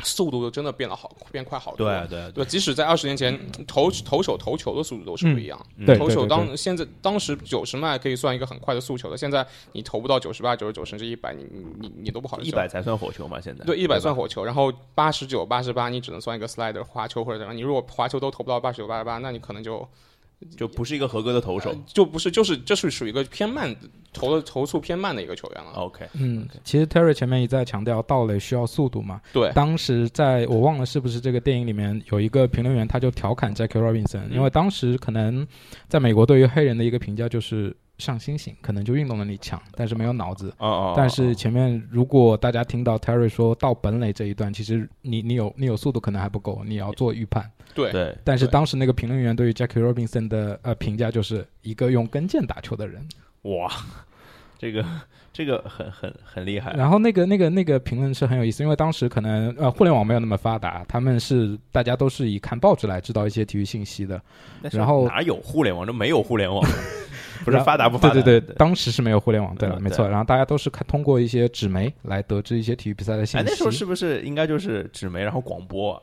[0.03, 1.87] 速度真的变得好，变快好多。
[1.87, 5.59] 对对对，即使在二十年前，投投手投球的速度都是不一样。
[5.85, 12.39] 对，投手当现在当时九十迈可以算一个很快的速球的，现在你投不到九十八、九十九，甚至一百，你你你你都不好。
[12.41, 13.41] 一百才算火球嘛？
[13.41, 17.55] 现在对，一百算火球，然后八十九、八十八，你只能算一个 slider 滑球或者怎样。
[17.55, 19.87] 你如果滑球都投不到八十九、八十八，那你可能就。
[20.55, 23.75] 就不是一个合格的投手，就不是，就是这是属于一个偏慢
[24.13, 25.71] 投的投速偏慢的一个球员了。
[25.71, 29.19] OK，嗯，其实 Terry 前面一再强调盗垒需要速度嘛。
[29.33, 35.47] 对，当时在我忘了是不是这个电影里面有一个评论员，他就调侃 Jackie Robinson，因为当时可能
[35.87, 37.75] 在美国对于黑人的一个评价就是。
[37.97, 40.53] 像猩猩，可能就运动能力强，但是没有脑子。
[40.59, 40.93] 哦哦。
[40.95, 47.49] 但是前面如果大家听到 Terry 说到本垒这一段，其实你你有你有速度可能还不够，你要做预判。
[47.73, 48.17] 对对。
[48.23, 53.07] 但是当时那个评论员对于 Jackie Robinson 的呃评价就是一个用跟腱打球的人。
[53.43, 53.71] 哇，
[54.57, 54.85] 这个
[55.37, 56.73] 这个很很很厉害。
[56.73, 64.19] 然后那个那个那个评论是很有意思，因为当时可能呃互联网没有那么发达，他们是大家都是以看报纸来知道一些体育信息的。
[64.71, 65.85] 然后哪有互联网？
[65.85, 66.65] 这没有互联网。
[67.45, 68.15] 不是发达不发达？
[68.15, 70.09] 对对对，当时是没有互联网，对了，没错。
[70.09, 73.45] 然后大家都是看通过一些纸媒来得知一些体育比赛的信息。
[73.47, 76.01] 那时候是不是应该就是纸媒，然后广播？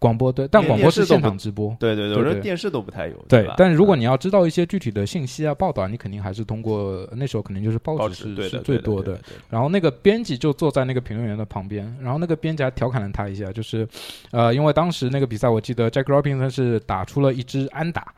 [0.00, 1.76] 广播对，但广播是现场直播。
[1.78, 3.14] 对对对，我说电视都不太有。
[3.28, 9.20] 对，但如果你要知道一些具体的信息啊、报道，你肯定还是通过那时候肯定就是报纸是最多的。
[9.50, 13.86] 然后那个编辑就坐在那个评论员的旁边，然后那个编辑还调侃了他一下，就是
[14.32, 18.12] 呃，因为当时那个比赛，我记得 Jack Robinson 是打出了一支安打。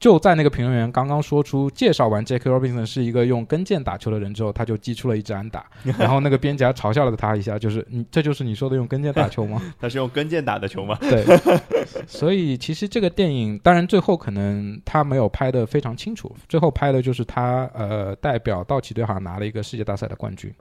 [0.00, 5.66] 就在那个评论员刚刚说出介绍完 Jackie Robinson 是一个用跟腱打球的人之后，他就击出了一支安打，
[5.98, 9.60] 然后那个编辑嘲笑了他一下，就是你这就是你说的用跟腱打球吗？
[9.80, 10.96] 他是用跟腱打的球吗？
[11.02, 11.24] 对，
[12.06, 20.52] 所以其实这个电影当然最后可能他没有拍的非常清楚，最后拍的就是他呃代表道奇队好像拿了一个世界大赛的冠军。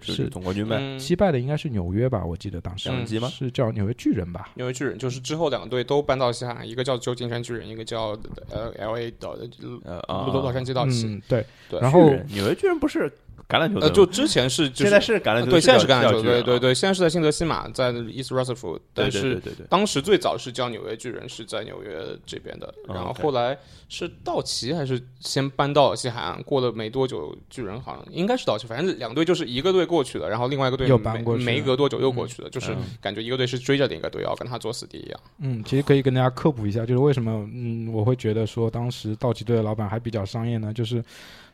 [0.00, 2.24] 是总冠军呗，击败的应该是纽约吧？
[2.24, 3.28] 我记得当时两吗？
[3.28, 4.50] 是叫纽约巨人吧？
[4.54, 8.18] 纽约巨人就是之后两队都搬到西海岸，一个叫旧金山巨人，一个叫
[8.50, 9.48] 呃 L A 的
[9.84, 11.20] 呃洛洛杉矶道奇。
[11.28, 11.80] 对对。
[11.80, 13.10] 然后纽约巨人不是
[13.50, 32.78] 橄榄球呃，就之前是就是现在是橄榄球，对，现在是橄榄球，对对对，现在是在新泽西马，在 East Rutherford，但是当时最早是叫纽约巨人，是在纽约这边的，哦然后后来是道奇还是先搬到西海岸，过了没多久，巨人好像应该是道奇，反正两队就是一个队过去了，然后另外一个队又搬过去没隔多久又过去了，就是嗯。
[33.00, 35.20] 感觉一个队是追着另一个队要跟他做死敌一样。
[35.38, 40.70] 嗯，其实可以跟大家科普一下，就是为什么嗯我会觉得说当时道奇队的老板还比较商业呢？
[40.74, 41.02] 就是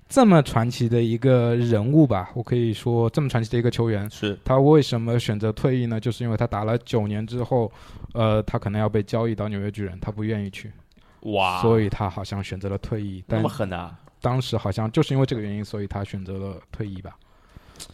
[0.09, 5.99] 这么传奇的一个人物吧，我可以说这么传奇的一个球员，是他为什么选择退役呢？
[5.99, 7.71] 就是因为他打了九年之后，
[8.15, 10.71] 呃，他可能要被交易到纽约巨人，他不愿意去，
[11.23, 13.23] 哇，所以他好像选择了退役。
[13.27, 13.99] 但那么狠啊！
[14.21, 17.17] 当时好像就是因为这个原因，所以他选择了退役吧。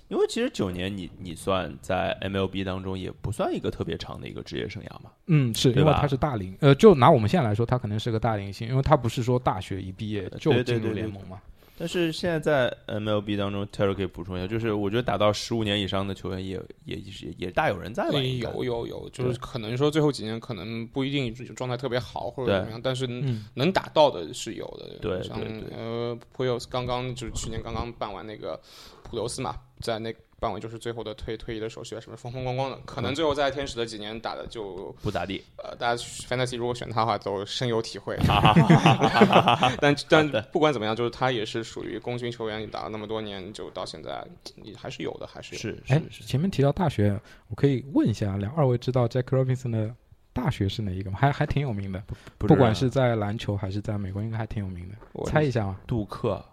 [0.08, 5.10] 因为其实九年你你算在 MLB 当中也不算一个特别长的一个职业生涯嘛。
[5.26, 11.40] 嗯，是因为他是大龄，呃，就拿我们现在来说，他肯定是个大龄星，因为他不是说大学一毕业就对对进入联盟嘛。
[11.78, 18.50] 但是现在在 MLB 当中 t e r r 可以补充一下，就是我觉得打到十五年以上的球员也也也也大有人在吧？
[18.54, 25.22] 有有有，就是可能说最后几年可能不一定状态特别好或者怎么样，但是嗯，能打到的是有的。
[25.24, 28.60] 像对对对呃，普尤斯刚刚就是去年刚刚办完那个
[29.02, 35.40] 普留斯嘛，在那办完就是最后的退退役的手续啊，什么风风光光的，可能最后在天使的几年打的就不咋地。
[35.56, 38.16] 呃，大家 fantasy 如果选他的话都深有体会。
[38.16, 44.26] 哈哈哈但但不管怎么样，就是他也是属于功勋球员，你打了那么多年，就到现在
[44.56, 45.60] 你还是有的，还是有。
[45.60, 47.16] 是哎是，是，前面提到大学，
[47.46, 49.94] 我可以问一下，两二位知道 Jack Robinson 的
[50.32, 51.18] 大学是哪一个吗？
[51.20, 52.02] 还还挺有名的，
[52.36, 54.96] 不不管是在篮球还是在美国，应该还挺有名的。
[55.12, 55.78] 我猜一下吗？
[55.86, 56.44] 杜克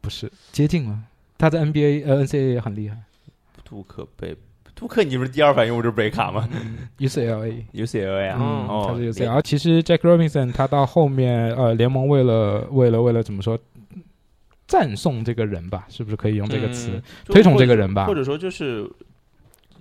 [0.00, 1.04] 不是，接近吗。
[1.38, 2.96] 他在 NBA 呃 NCAA 也很厉害
[3.72, 4.36] 杜克贝
[4.74, 6.46] 杜克，你不是第二反应我就是北卡吗
[6.98, 7.64] ，UCLA。
[7.72, 13.58] ？UCLA 啊，嗯哦，他是 UCLA，然后其实 Jack Robinson 他到后面呃联盟为了为了为了怎么说
[14.66, 16.90] 赞颂这个人吧，是不是可以用这个词？
[16.90, 18.86] 嗯推崇这个人吧或者说就是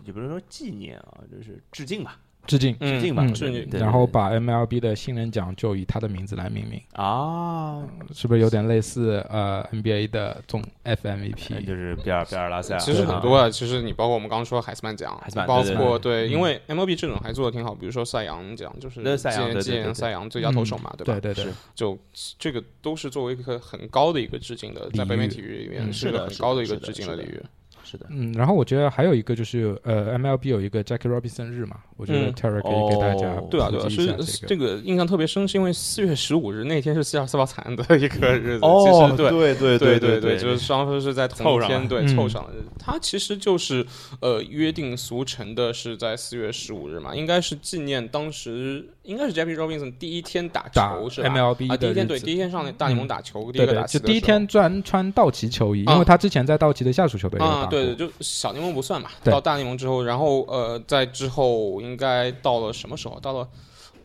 [0.05, 2.17] 也不是说纪念啊，就是致敬吧，
[2.47, 2.75] 致敬。
[2.79, 7.83] 嗯致敬吧，致敬然后把 MLB 的新人奖就以他的名字来命名，啊，
[8.13, 11.65] 是不是有点类似呃 NBA 的总哎 FMVP？
[11.65, 21.19] 就是比尔比尔拉塞尔，其实啊很多啊，其实你包括我们刚刚说海斯曼奖海斯曼，包括对对，因为 MLB 这种还做的挺好，比如说赛扬奖，就是对赛扬纪念赛扬最佳投手嘛，对吧？
[21.19, 21.45] 对对对。
[21.45, 21.97] 是，就
[22.37, 27.23] 这个都是作为一个很高的一个致敬的，在北美体育里面嗯是一个很高的一个致敬的是的。
[27.23, 27.41] 礼遇。
[27.83, 34.61] 是的，嗯，然后我觉得还有一个就是呃 MLB 有一个 Jackie Robinson 日嘛，我觉得嗯 Terry 可以给大家哦对啊，对啊，普及一下是这个。
[34.61, 38.65] 这个印象特别深，是因为四月十五日那天是四二四号惨案的一个日子。
[38.65, 39.31] 哦，其实对。
[39.31, 42.51] 对对对对对，就是双方是在同一天对嗯凑上了。
[42.77, 43.85] 它其实就是
[44.19, 63.19] 呃约定俗成的是在四月十五日嘛，应该是纪念当时应该是 Jackie Robinson 第一天打打球是吧？MLB 啊，第一天对第一天上大联盟打球，第对对，一个打就第一天专穿道奇球衣，啊因为他之前在道奇的下属球队啊，对对，就小联盟不算嘛，到大联盟之后，然后呃，在之后应该到了什么时候？
[63.19, 63.47] 到了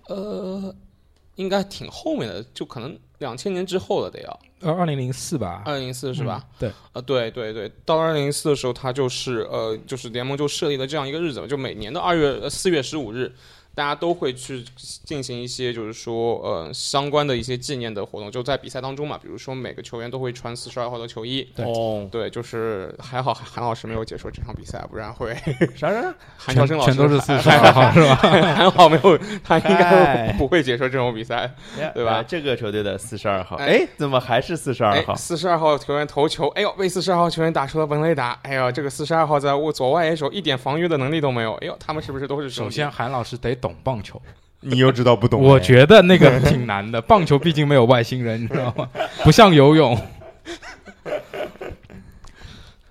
[0.08, 0.74] 呃，
[1.36, 6.42] 应该挺后面的，就可能两千年之后了，得要呃，二零零四吧，二零零四是吧？
[6.44, 6.50] 嗯？
[6.58, 13.32] 对，呃，对对对，到二零零四的时候，他就是呃，就是联盟就设立了这样一个日子嘛，就每年的二月呃四月十五日。
[13.76, 14.64] 大家都会去
[15.04, 19.18] 进行一些，就是说，呃，相关的一些纪念的活动，就在比赛当中嘛。
[19.22, 21.46] 比如说，每个球员都会穿四十二号的球衣。
[21.54, 25.36] 对哦，对，就是还好韩老师没有解说这场比赛，不然会
[25.76, 26.14] 啥啥？
[26.38, 28.16] 韩乔生老师全都是四十二号 是吧？
[28.16, 31.54] 还好没有，他应该不会解说这种比赛。
[31.92, 35.14] 对吧哎这个球队的四十二号，哎哎，怎么还是四十二哎号，？
[35.14, 38.38] 四十二号球员投球，哎呦，被四十二号球员打出了本垒打。
[38.42, 41.52] 哎呦，这个四十二号在左外野手一点防御的能力都没有。
[41.56, 44.20] 哎呦，他们是不是都是首先，韩老师得懂棒球，
[44.60, 45.46] 你又知道不懂哎？
[45.46, 47.00] 我觉得那个挺难的。
[47.02, 48.88] 棒球毕竟没有外星人，你知道吗？
[49.24, 49.96] 不像游泳。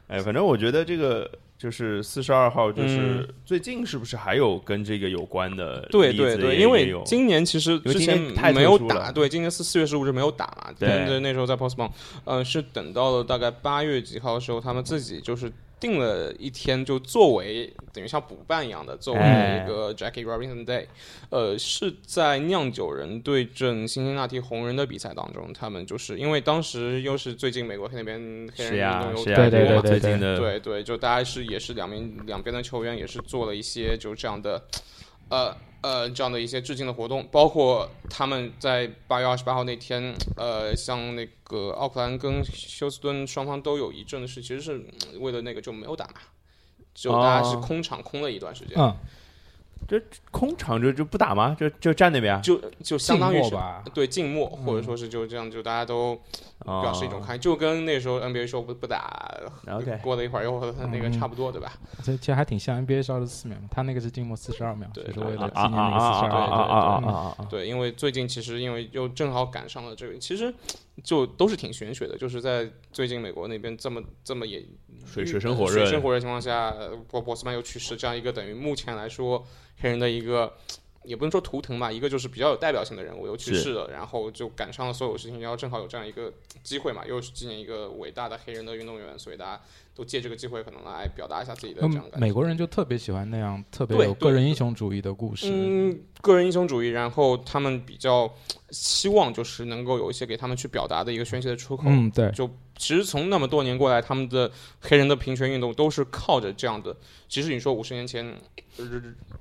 [0.08, 5.82] 哎，反正我觉得这个就是四十二号，就是嗯最近是不是还有跟这个有关的？
[5.90, 11.90] 对对对，因为今年其实之前今年没有打，对，今年四四月十五日没有打嘛，对跟着那时候在 postpone，
[12.24, 19.56] 呃，是等到了大概八月几号的时候，他们自己就是定了一天，就作为等于像补办一样的，作为哎。
[19.66, 20.86] 一个 Jackie Robinson Day，
[21.30, 28.20] 呃，是在酿酒人对阵辛辛那提红人的比赛当中，他们就是因为当时又是最近美国那边
[28.56, 34.62] 黑人运动有是呀，对对这个对对最近的对对，就大家是也是两边两边的球员也是做了一些就这样的，
[35.30, 35.56] 呃
[35.86, 46.14] 呃这样的一些致敬的活动，包括他们在八月二十八号那天，呃，像那个奥克兰跟休斯敦双方都有一阵是其实是嗯为了那个就没有打嘛，
[46.96, 48.74] 就大家是哦空场空了一段时间。
[48.80, 48.96] 嗯，
[49.88, 51.56] 这空场就就不打吗？
[51.60, 52.42] 就就站那边？
[52.42, 53.84] 就就相当于是吧？
[53.94, 56.20] 对，静默，或者说是就这样，就大家都
[56.64, 59.32] 表示一种看，就跟那时候 NBA 说不不打
[59.68, 61.72] ，OK，过了一会儿又和他那个差不多，对吧？
[62.04, 67.38] 这其实还挺像 NBA 是二十四秒，他那个是静默四十二秒，对，是为了纪念那个四十二秒。
[67.50, 70.54] 对，因为最近其实因为又正好赶上了这个，其实
[71.04, 74.64] 就都是挺玄学的，就是在最近美国那边这么这么也
[75.06, 76.74] 水水深火热水深火热情况下，
[77.10, 79.46] 博博斯曼又去世，这样一个等于目前来说。
[79.78, 80.54] 黑人的一个，
[81.04, 86.32] 也不能说图腾吧，一个就是比较有代表性的人物又去世了，然后就赶上了所有事情，然后正好有这样一个
[86.64, 89.62] 机会嘛，又是纪念一个伟大的黑人的运动员，所以大家
[89.96, 92.18] 都借这个机会可能来表达一下自己的这样感觉。
[92.20, 98.32] 美国人就特别喜欢那样特别有个人英雄主义的故事，嗯，个人英雄主义，然后他们比较
[98.70, 101.84] 希望就是能够有一些给他们去表达的一个宣泄的出口。
[101.88, 106.96] 嗯，对，就其实从那么多年过来，他们的黑人的平权运动都是靠着这样的。
[107.30, 108.36] 其实你说五十年前。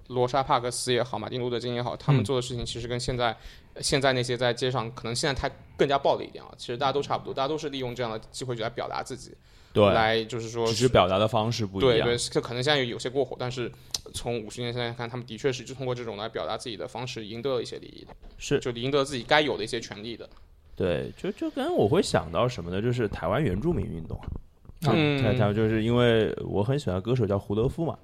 [0.08, 3.36] 罗莎帕克斯也好，马丁路德金也好，他们做的事情其实跟现在
[3.80, 6.54] 现在那些在街上，可能现在太更加暴力一点啊。
[6.56, 9.34] 其实大家都差不多，大家都是利用这样的机会去来表达自己，
[9.74, 12.06] 对，来就是说，只是表达的方式不一样。
[12.06, 13.70] 对对，这可能现在有些过火，但是
[14.14, 20.26] 从五十年前来看，他们的确是就通过这种来表达自己的方式，赢得了一些利益的，是就赢得自己该有的一些权利的。
[20.76, 22.80] 对，就就跟我会想到什么呢？
[22.80, 24.18] 就是台湾原住民运动，
[24.86, 27.98] 嗯，台湾就是因为我很喜欢歌手叫胡德夫嘛。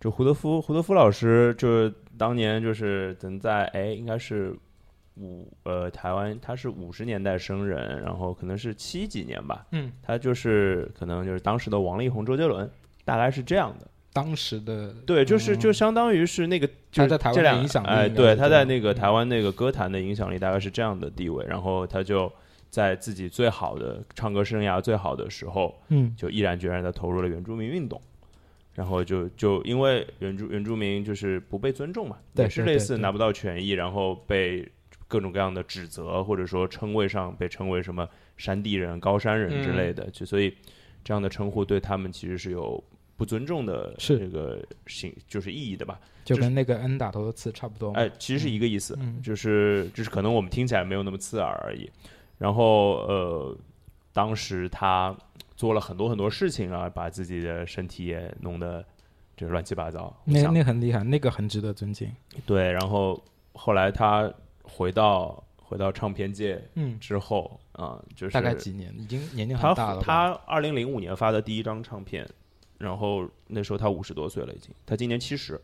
[0.00, 4.56] 就胡德夫，胡德夫老师就是当年就是等在哎，应该是
[5.20, 12.68] 五呃台湾，他是五十年代生人，然后可能是七几年吧，嗯，他就是可能就是当时的王力宏、周杰伦，
[13.04, 13.86] 大概是这样的。
[14.12, 22.32] 当时的对，就是就相当于是那个就是在台湾的影响力，哎，对，他在那个台湾那个歌坛的影响力大概是这样的地位，然后他就
[22.70, 28.00] 在自己最好的唱歌生涯最好的时候，嗯，就毅然决然的投入了原住民运动。
[28.72, 34.66] 然后就就因为原住原住民就是不被尊重嘛，也是类似拿不到权益，然后被
[35.10, 38.08] 各种各样的指责，或者说称谓上被称为什么
[38.38, 40.56] 山地人、高山人之类的，就所以
[41.04, 42.82] 这样的称呼对他们其实是有
[43.16, 46.00] 不尊重的这个形就是意义的吧？
[46.24, 47.92] 就跟那个 N 打头的刺差不多。
[47.92, 51.90] 哎，其实是一个意思，嗯就是就是可能我们听起来没有那么刺耳而已。
[52.38, 53.58] 然后呃，
[54.14, 55.14] 当时他。
[55.56, 58.82] 做了很多很多事情啊，把自己的身体也弄得
[59.36, 60.10] 就是乱七八糟。
[60.24, 62.10] 那那很厉害，那个很值得尊敬。
[62.46, 64.32] 对，然后后来他
[64.70, 70.00] 回到回到唱片界，嗯，之后啊，就是大概几年，已经年龄很大了。
[70.00, 72.28] 他二零零五年发的第一张唱片，
[72.78, 75.60] 然后那时候他五十多岁了，已经，他今年七十。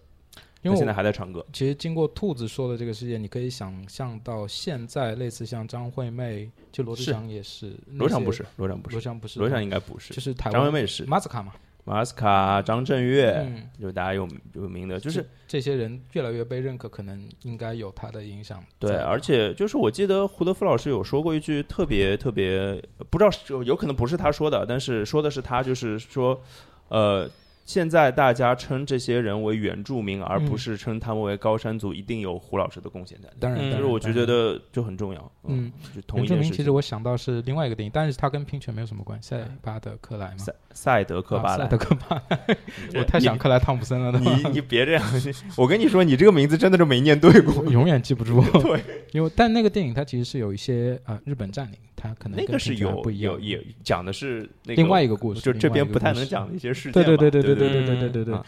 [0.63, 1.47] 因为现在还在唱歌。
[1.53, 7.77] 其实经过兔子说的这个事件，你可以想象到现在类似像张惠妹，就罗志祥也是。
[7.93, 10.13] 罗翔不是，罗翔不是，罗翔不是，罗翔应该不是。
[10.13, 11.05] 就是台湾张惠妹是。
[11.05, 11.53] 马斯卡嘛，
[11.87, 13.47] 马斯卡、张震岳，
[13.81, 18.63] 就大家有有名的，就是这些人越来越被认可，可能应该有他的影响。
[18.79, 23.31] 对，而且就是我记得胡德夫老师有说过一句特别特别，不知道
[23.63, 26.43] 有可能不是他说的，但是说的是他，就是说，
[26.89, 27.31] 呃。
[27.67, 33.29] 现在大家称这些人为原住民，而不是称他们为高山族，一定有胡老师的贡献在。
[33.41, 35.33] 当然，但是我就觉得就很重要。
[35.49, 35.71] 嗯，
[36.15, 39.31] 原住民其实我想到是另外一个电影，但是它跟拼权没有什么关系。
[39.31, 40.39] 塞巴德克莱吗？
[40.39, 41.65] 塞塞德克巴莱。
[41.65, 42.57] 塞德克巴莱。
[42.95, 44.17] 我太想克莱汤普森了。
[44.17, 45.05] 你你别这样，
[45.59, 48.41] 我跟你说，你这个名字真的是没念对过，永远记不住。
[48.63, 51.77] 对，因为但那个电影它其实是有一些啊日本占领。
[51.99, 56.93] 它可能那个是有不一样，也讲的是另外一个故事，就这边不太能讲的一些事情。
[56.93, 58.41] 对对对对对对对对对对对。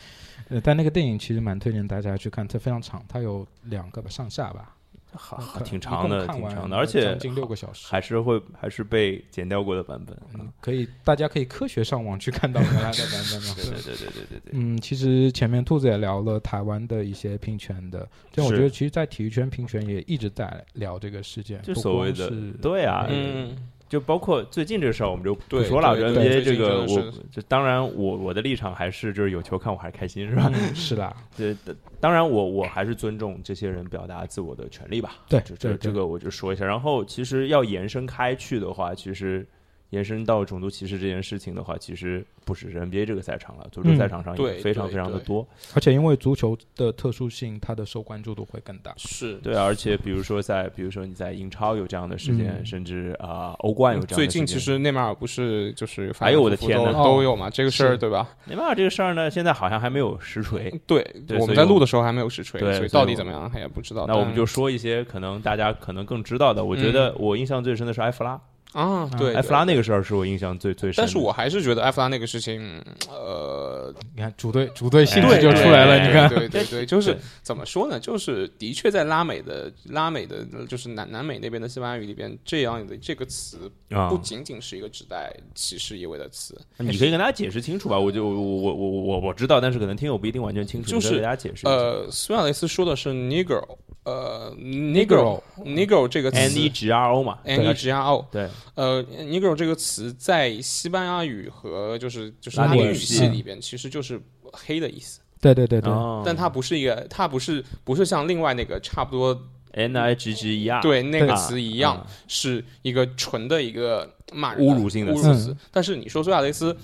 [0.50, 4.74] 呃，但那个电影其实蛮推荐大家去看，它非常长，它有两个吧上下吧。
[5.10, 10.16] 好，挺长的，挺长的，而且将近六个小时，还是会还是被剪掉过的版本。
[10.34, 13.54] 嗯，可以，大家可以科学上网去看到原来的版本 嘛。
[13.56, 14.52] 对对对对对对对。
[14.52, 22.30] 嗯，其实前面兔子也聊了台湾的一些平权的，但我觉得其实，在体育圈平权也一直在聊这个事件，就所谓的
[22.60, 23.56] 对啊，嗯。
[23.88, 25.96] 就包括最近这个事儿，我们就不说了。
[25.96, 30.52] NBA 这个，我就当然我我的立场还是就是有球看，我还是开心，是吧？
[30.74, 31.16] 是的。
[31.36, 31.54] 这，
[32.00, 35.16] 当然我我还是尊重这些人表达自我的权利吧。
[35.28, 36.64] 对，这这个我就说一下。
[36.64, 39.46] 然后其实要延伸开去的话，其实。
[39.90, 45.46] 延伸到种族歧视这件事情的话，其实不只是 NBA 这个赛场了，足球赛场上也非常非常的多。
[45.74, 48.92] 而且因为足球的特殊性，它的受关注度会更大。
[48.96, 54.16] 是对，而且比如说在，比如说你在英超有这样的事件，甚至啊欧冠有这样。
[54.16, 58.28] 最近其实内马尔不是就是哎呦我的天呐，都有嘛这个事儿对吧？
[58.44, 60.70] 内马尔这个事儿呢，现在好像还没有实锤。
[60.86, 61.04] 对，
[61.40, 64.04] 我们在录的时候还没有实锤，所以到底怎么样还也不知道。
[64.06, 66.62] 那我们就说一些可能大家可能更知道的。
[66.62, 68.38] 我觉得我印象最深的是埃弗拉。
[68.72, 71.02] 啊，对，埃弗拉那个事儿是我印象最最深。
[71.02, 77.98] 但是我还是觉得埃弗拉那个事情，呃，你看主队主队性质就出来了，你看，对对对，就是怎么说呢？
[77.98, 83.70] 就是的确在拉美的拉美的，就是南南美那边的西班牙语里边，这样的这个词
[84.10, 86.54] 不仅仅是一个指代歧视意味的词。
[86.76, 87.98] 你可以跟大家解释清楚吧？
[87.98, 91.66] 我就我我我我我知道，但是可能听友不一定完全清楚，就是给大家解释。
[91.66, 93.64] 呃，苏亚雷斯说的是 negro。
[94.04, 104.20] 呃，negro，negro 这个词，n e g r o 嘛，n e g r o，对，呃，negro 这个词在西班牙语和就是就是拉丁语系里边，其实就是
[104.52, 105.20] 黑的意思。
[105.40, 105.92] 对对对对，
[106.24, 109.40] 但它不是一个，它不是不是像另外那个差不多
[109.72, 115.56] n i g g e r 对那个词一样，是一个纯的一个骂人侮辱性的侮辱词。
[115.70, 116.76] 但是你说苏亚雷斯，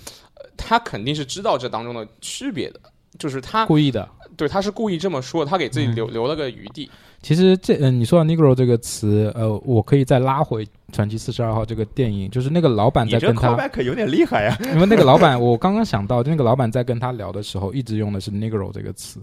[0.55, 2.79] 他肯定是知道这当中的区别的，
[3.19, 4.07] 就是他故意的，
[4.37, 6.89] 对，他是故意这么说，他给自己留留了个余地。
[7.21, 10.63] 其实这嗯，你说到 Negro 这个词，呃，我可以再拉回
[10.95, 14.57] 《传奇四十二号》这个电影，就是那个老板在跟他，可有点厉害呀。
[14.73, 19.19] 因为那个老板，我刚刚想到，那个老板在跟他聊的时候，一直用的是 Negro 这个词，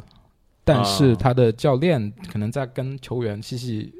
[0.64, 3.91] 但是他的教练可能在跟球员细细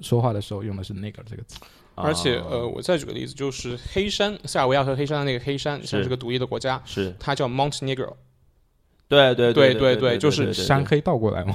[0.00, 1.58] 说话的时候，用的是 Negro 这个词。
[1.94, 8.14] 而且，呃，我再举个例子，就是黑山，塞尔维亚和黑山的那个黑山，是个独立的国家，是它叫 Mount Negro。
[9.08, 11.54] 对对对对对，就是山黑倒过来嘛。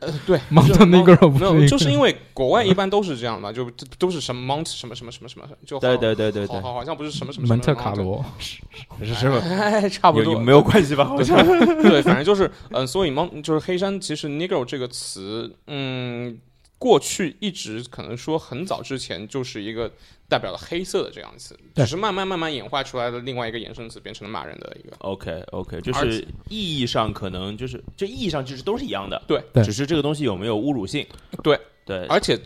[0.00, 9.88] 呃，对， Mount Negro 没有，就是因为国外一般都是这样嘛， 就都是什么 Mount 什么什么什么什么，就对对对对对，好好像不是什么什么蒙特卡罗， 是是吧？
[9.88, 11.04] 差不多没有关系吧？
[11.04, 11.36] 好像
[11.82, 16.38] 对，反正就是，嗯，所以 Mount 就是黑山，其实 Negro 这个词，嗯。
[16.78, 19.90] 过去一直可能说很早之前就是一个
[20.28, 24.94] 代表了黑色的这样子，只是慢慢慢慢演化出来的另外一个衍生词，变成了骂人的一个。
[24.98, 31.06] OK OK，就是意义上可能就是这意义上其实都是一样的，对，只是这个东西有没有侮辱性？
[31.42, 32.38] 对对，而且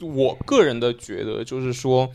[0.00, 2.10] 我个人的觉得就是说，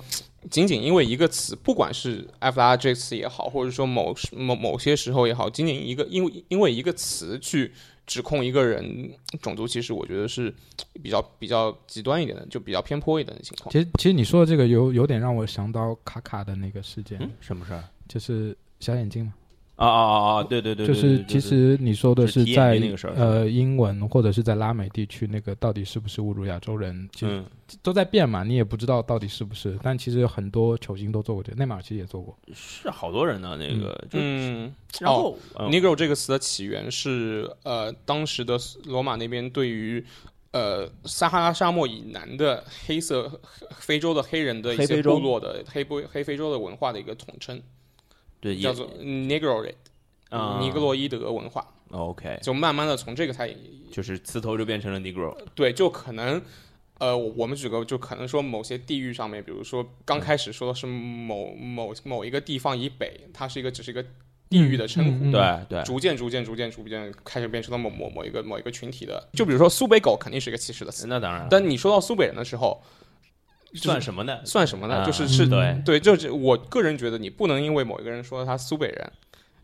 [0.51, 7.73] 仅仅因为一个词，不管是 F R 这词也好，或者说某某某些时候也好，仅仅一个因为因为一个词去。
[8.05, 10.53] 指控一个人种族歧视，我觉得是
[11.01, 13.71] 比较比较极端一点的，就比较偏颇一点的情况。
[13.71, 17.19] 其实，其实你说的这个有有点让我想到卡卡的那个事件。
[17.39, 17.83] 什么事儿？
[18.07, 19.33] 就是小眼睛嘛。
[19.75, 20.43] 啊啊啊啊！
[20.43, 22.79] 对对对，就是其实你说的是在
[23.15, 27.43] 呃英文或者是在拉美地区，那个到底是不是侮辱亚洲人，其实
[27.81, 29.77] 都在变嘛，你也不知道到底是不是。
[29.81, 32.37] 但其实很多球星都做过这，内马尔其实也做过。
[32.53, 34.71] 是好多人呢，那个嗯。
[34.99, 40.05] 然后，Negro 这个词的起源是呃当时的罗马那边对于
[40.51, 47.59] 呃撒哈拉沙漠以南的黑色非洲的黑人的一些部落的黑不黑非洲的文化的一个统称。
[48.43, 49.75] 对，叫做 Negroid，
[50.59, 51.65] 尼格罗伊德文化。
[51.91, 53.49] OK，就慢慢的从这个才
[53.89, 55.33] 就是词头就变成了 Negro。
[55.55, 56.41] 对，就可能
[56.99, 64.03] 呃，我们举个就可能说某些地域上面，比如说刚开始说的是某某某一个地方以北，它是一个只是一个
[64.49, 65.31] 地域的称呼。
[65.31, 69.29] 对对，逐渐逐渐逐渐逐渐开始变成了某某某一个某一个群体的。
[69.31, 71.07] 就比如说苏北狗肯定是一个歧视的词。
[71.07, 71.47] 那当然。
[71.49, 72.83] 但你说到苏北人的时候。
[73.75, 74.39] 算什么呢？
[74.45, 75.05] 算什么呢？
[75.05, 79.11] 就是是对对，就是我个人觉得，你不能因为某一个人说他苏北人，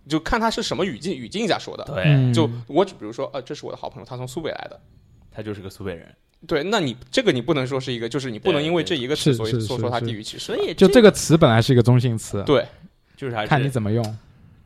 [0.07, 1.83] 就看他是什么语境语境下说的。
[1.85, 4.79] 对，就我只比如说，呃，这是我的好朋友，他从苏北来的，
[5.31, 6.07] 他就是个苏北人。
[6.47, 10.45] 对，那你这个你不能说是一个，就是你不能因为这一个词，所以说说他地域歧视。
[10.45, 12.41] 所以就这个词本来是一个中性词。
[12.45, 12.65] 对，
[13.17, 14.17] 就是还是看你怎么用。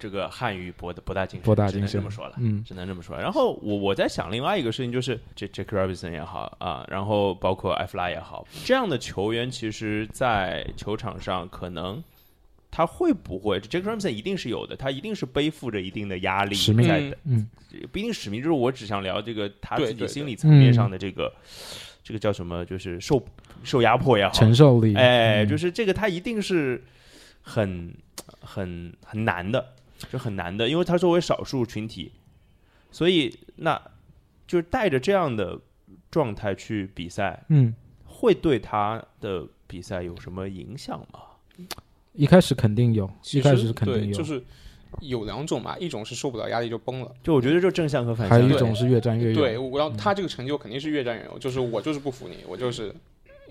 [0.04, 3.18] 这个汉语博博大精深，博大精深，这么说了，嗯，只能这么说。
[3.18, 12.04] 然后我我在想另外一个事情，就是这 Jack Robinson 也好啊，然后包括埃弗拉也好，这样的球员，其实，在球场上可能
[12.70, 17.48] 他会不会？Jack Robinson 一定是有的，他一定是背负着一定的压力在的，嗯，
[17.90, 21.34] 不一定使命，就是我只想聊这个他自己心理层面上的这个
[22.04, 23.26] 这个叫什么，就是受
[23.64, 26.84] 受压迫也好，承受力，哎，就是这个他一定是
[27.42, 27.94] 很
[28.42, 29.66] 很很难的。
[30.10, 32.12] 是很难的，因为他作为少数群体，
[32.92, 33.82] 所以那
[34.48, 35.60] 就是带着这样的
[36.12, 37.74] 状态去比赛，嗯，
[38.06, 41.68] 会对他的比赛有什么影响吗？
[42.14, 44.44] 一开始肯定有，一开始肯定有，就是
[45.00, 49.36] 有两种嘛，一种是受不了压力就崩了，就我觉得就正向和反向，还有一种是越战越勇。
[49.36, 52.94] 对，我要他这个成就肯定是越战越勇，就是我就是不服你，我就是。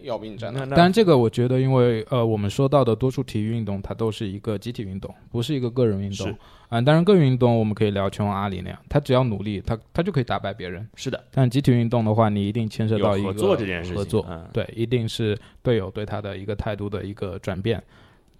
[0.02, 6.36] 要不你战当然，这个我觉得，因为呃，我们说到的多数体育运动，它都是一个集体运动，不是一个个人运动。
[6.68, 10.88] 啊，当然个人运动我们可以聊拳王阿里那样，他只要努力，他他就可以打败别人。
[10.94, 11.22] 是的。
[11.30, 13.96] 但集体运动的话，你一定牵涉到一个合作这件事情。
[13.96, 17.82] 合作，对，一定是队友对他的一个态度的一个转变。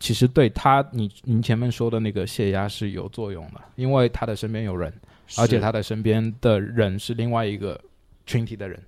[0.00, 4.92] 其实对他，你您前面说的那个泄压是有作用的，因为他的身边有人，
[5.38, 7.78] 而且他的身边的人是另外一个
[8.26, 8.80] 群体的人。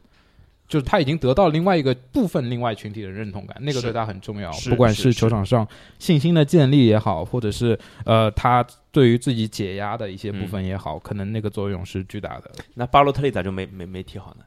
[0.66, 4.50] 就是他已经得到另外一个部分另外群体的认同感，那个对他很重要。
[4.68, 5.66] 不管是球场上
[5.98, 12.50] 信心的建立也好，或者是呃他对于自己解压的一些部分也好，可能那个作用是巨大的。
[12.74, 14.44] 那巴洛特利咋就没没没踢好呢？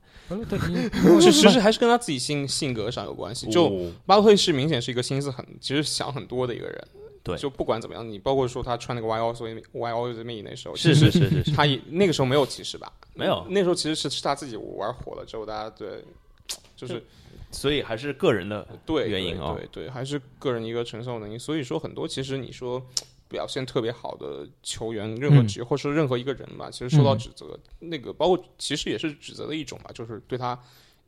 [1.21, 3.49] 其实其实还是跟他自己性性格上有关系。
[3.49, 6.87] 就哦巴洛特利是明显是一个心思很，其实想很多的一个人。
[7.27, 12.91] 对就不管怎么样，你包括说他穿那个 Y O，所以 Y always me 那时候，是是是是是，他也那个时候没有歧视吧？
[13.13, 16.03] 没有那时候其实是是他自己玩火了之后，大家对，
[16.75, 17.03] 就是
[17.51, 21.37] 所以还是个人的对原因哦对对对，还是个人一个承受能力。
[21.37, 22.81] 所以说很多其实你说
[23.27, 30.59] 表现特别好的球员，任何嗯职业、或者说任何一个人吧，其实受到嗯指责，那个包括其实也是指责的一种吧，就是对他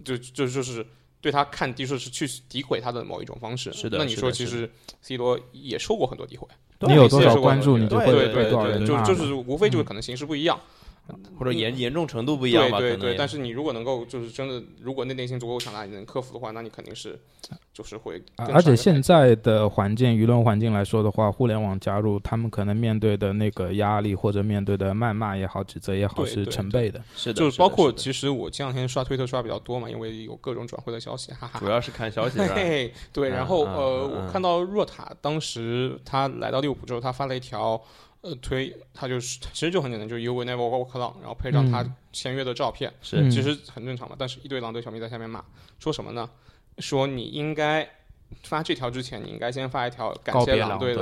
[0.03, 0.85] 就就就是。
[1.21, 3.71] 对他看低，说是去诋毁他的某一种方式。
[3.73, 4.69] 是的那你说其实
[5.01, 6.47] C 罗也受过很多诋毁，
[6.79, 10.59] 你有多少关注，你就会对对对，就就是无非就是可能形式不一样。
[11.37, 12.79] 或者严严重程度不一样吧？
[12.79, 17.19] 对对对，但是你如果能够就是真的，如果内内心足够强大，你能克服的话，那你肯定是
[17.73, 27.01] 就是会而且现在的环境、舆论环境来说的话，互联网加入，他们可能面对的那个压力或者面对的谩骂也好、指责也好，是成倍的。
[27.15, 31.59] 是的，就是包括其实我这两天刷推特刷比较多嘛，因为有各种转会的消息，哈哈哈。
[31.59, 32.37] 主要是看消息
[33.13, 37.81] 对，嗯然后嗯呃，我看到若塔当时他来到利物浦之后，他发了一条
[38.21, 44.15] 呃推，他就是其实就很简单，就是 You will never walk alone，然后配上他嗯签约的照片，是嗯其实很正常嘛。
[44.19, 45.43] 但是，一堆狼队球迷在下面骂，
[45.79, 46.29] 说什么呢？
[46.79, 47.87] 说你应该
[48.43, 51.01] 发这条之前，你应该先发一条感谢狼队的。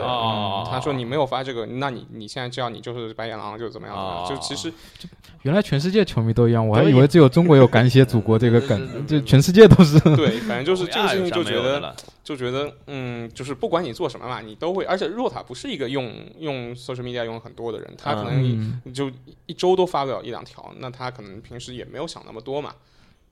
[0.70, 4.24] 他说你没有发这个，那你你现在知道你就是白眼狼，就怎么样怎么样？
[4.24, 4.72] 哦就其实
[5.44, 10.00] 原来全世界球迷都一样，我还以为只有中国有感谢祖国这个梗，就全世界都是。
[10.16, 11.96] 对，反正就是这个事情就觉得了，
[12.28, 14.84] 就觉得嗯，就是不管你做什么嘛，你都会。
[14.84, 18.52] 而且若塔不是一个用用 social media 用很多的人，他可能一
[18.84, 19.10] 嗯，就
[19.46, 22.76] 一周都发不了一两条，那他可能平时也没有想那么多嘛，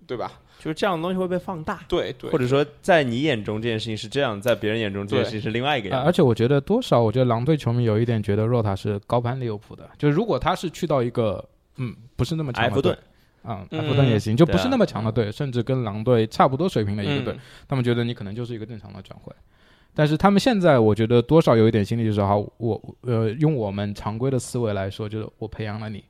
[0.08, 0.32] 对吧？
[0.60, 6.08] 就是这样的东西会被放大，对对或，者说在你眼中这件事情是这样，在别人眼中这件事情是另外一个啊样子。
[6.08, 11.44] 而且我觉得多少，我觉得狼队球迷有一点觉得若塔是高攀利物浦的，就是如果他是去到一个
[11.76, 12.98] 嗯不是那么强的队埃弗顿，
[13.46, 17.40] 啊，嗯埃弗顿也行，就不是那么强的队，甚至跟狼队差不多水平的一个队，嗯。
[17.68, 19.32] 他们觉得你可能就是一个正常的转会。
[19.98, 26.04] 但是他们现在，我觉得多少有一点心理，就是哈，我呃，用我们常规的思维来说，就是我培养了你，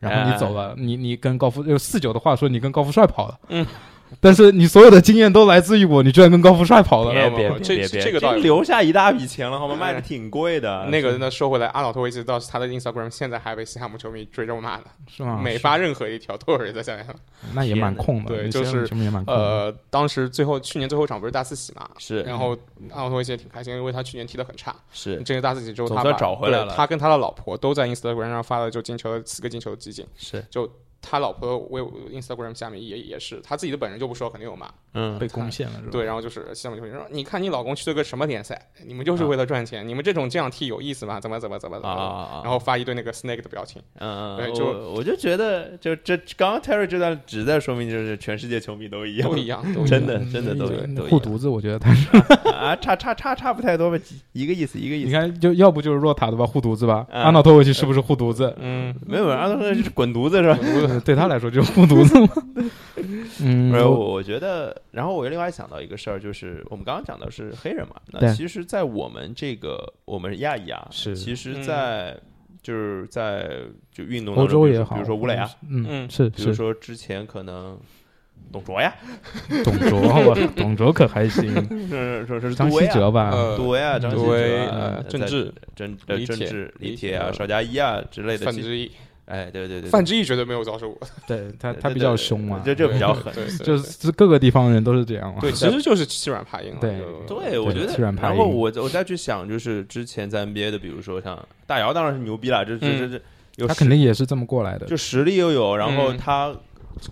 [0.00, 3.64] 然后你走了，你你跟高富用四九的话说，你跟高富帅跑了，嗯，
[4.20, 9.74] 但是你所有的经验都来自于我，你居然跟高富帅跑了，别别别别，这个留下一大笔钱了，好吗？
[9.74, 10.86] 哎卖的挺贵的。
[10.86, 15.40] 那个呢，说回来，阿瑙托维奇到他的 Instagram 现在还被西汉姆球迷追着骂呢，是吗？
[15.42, 17.06] 每发任何一条都有人在下面。
[17.54, 19.40] 那也蛮空的，对就是球迷也蛮空的。
[19.40, 22.56] 呃，当时最后去年最后一场不是大四喜嘛，是然后
[22.92, 30.44] 阿瑙托维奇也挺开心，因为他去年踢得很差，是这个大四喜之后他把找回来了他跟他的老婆都在 Instagram 上发了就进球的四个进球的集锦，是，
[31.00, 34.72] 他老婆为 Instagram 下面也也是他自己的本人就不说，肯定有骂。
[34.94, 35.88] 嗯，被攻陷了是吧？
[35.92, 38.60] 对，然后就是西汉姆球迷说：“你看你老公去了个什么联赛？
[38.86, 41.20] 你们就是为了赚钱，你们这种这样踢有意思吗？
[41.20, 43.80] 怎么怎么怎么怎么？”然后发一堆那个 snake 的表情。
[43.98, 50.66] 嗯嗯，对就我我就觉得，就这刚刚 Terry 这段只在说明，就是全世界球迷都一样，都一样， 都一样真的真的都
[51.06, 52.08] 护犊子，我觉得他是，
[52.50, 53.98] 啊，差差差差不太多吧，
[54.32, 55.06] 一个意思一个意思。
[55.08, 58.54] 你看，就要不就是若塔的吧，护犊子吧，嗯阿诺托维奇是不是护犊子？
[58.58, 60.58] 嗯，没有，阿诺托是滚犊子是吧？
[60.88, 62.28] 呃对他来说就是护犊子嘛。
[63.42, 71.62] 嗯，我我我觉得，然后我又另外想到一个事儿，就是我们刚刚讲的是黑人嘛，那其实，在我们这个我们亚裔啊，是其实嗯。
[71.62, 72.16] 在，
[72.62, 73.48] 就是在
[73.92, 77.78] 就运动当欧中比如洲也好，说比如说吴磊啊，嗯，嗯是是，比如说之前可能
[78.52, 78.94] 董卓呀，
[79.64, 81.50] 董卓，我董卓可还行，
[81.88, 88.90] 是是是张杜威啊稀哲吧，呃杜威啊，张稀哲啊呃在郑智郑呃李铁郑智、李李铁啊、邵佳一啊之类的其，范志毅，
[89.28, 93.32] 哎，对对对，范志毅绝对没有遭受过，对他他比较凶嘛，这这比较狠。
[93.58, 95.40] 就是 各个地方人都是这样嘛。
[95.40, 96.74] 对，其实就是欺软怕硬。
[96.80, 103.20] 对对，我觉得欺软，怕然后我我再去想，就是之前在 NBA 的，比如说像大姚，当然是牛逼了，这这这嗯
[103.56, 106.16] 这他肯定也是这么过来的，就实力又有，然后嗯。
[106.16, 106.54] 他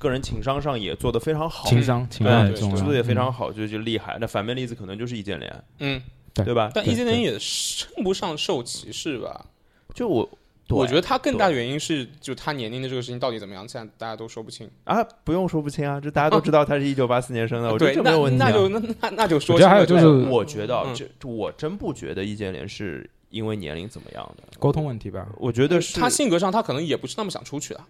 [0.00, 3.32] 个人情商上也做得非常好，情商情对商很重要，做的也非常嗯。
[3.32, 4.16] 好，就就厉害。
[4.20, 6.02] 那反面例子可能就是易建联，嗯，
[6.34, 6.70] 对对吧？
[6.74, 9.46] 但易建联也称不上受歧视吧？
[9.94, 10.28] 就我
[10.70, 14.68] 我觉得得他更大的原因是，就他年龄的这个事情到底怎么样，现在大家都说不清。
[14.84, 18.48] 啊，不用说不清啊，这大家都知道他是一九八四年生的，我觉得对，那这没有问题啊。
[18.48, 25.26] 那就那那那就说我觉得还有清了就是我觉得这我真不觉得易建联是因为年龄怎么样的，沟通问题吧。
[25.36, 27.80] 我觉得是他性格上他可能也不是那么想出去的。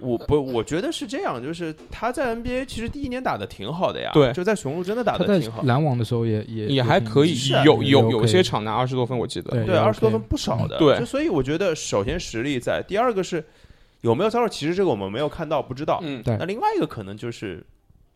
[0.00, 7.34] 我不，我觉得是这样，就是他在 NBA 其实第一年打的挺好的呀，对就在雄鹿真的打的挺好，篮网的时候也也也还可以
[7.64, 9.50] 有有有些场拿二十多分，我记得。
[9.64, 13.44] 对二十多分不少的，对就所以我觉得首先实力在，第二个是
[14.00, 16.00] 有没有遭受歧视，这个我们没有看到，不知道。
[16.02, 17.64] 嗯，对那另外一个可能就是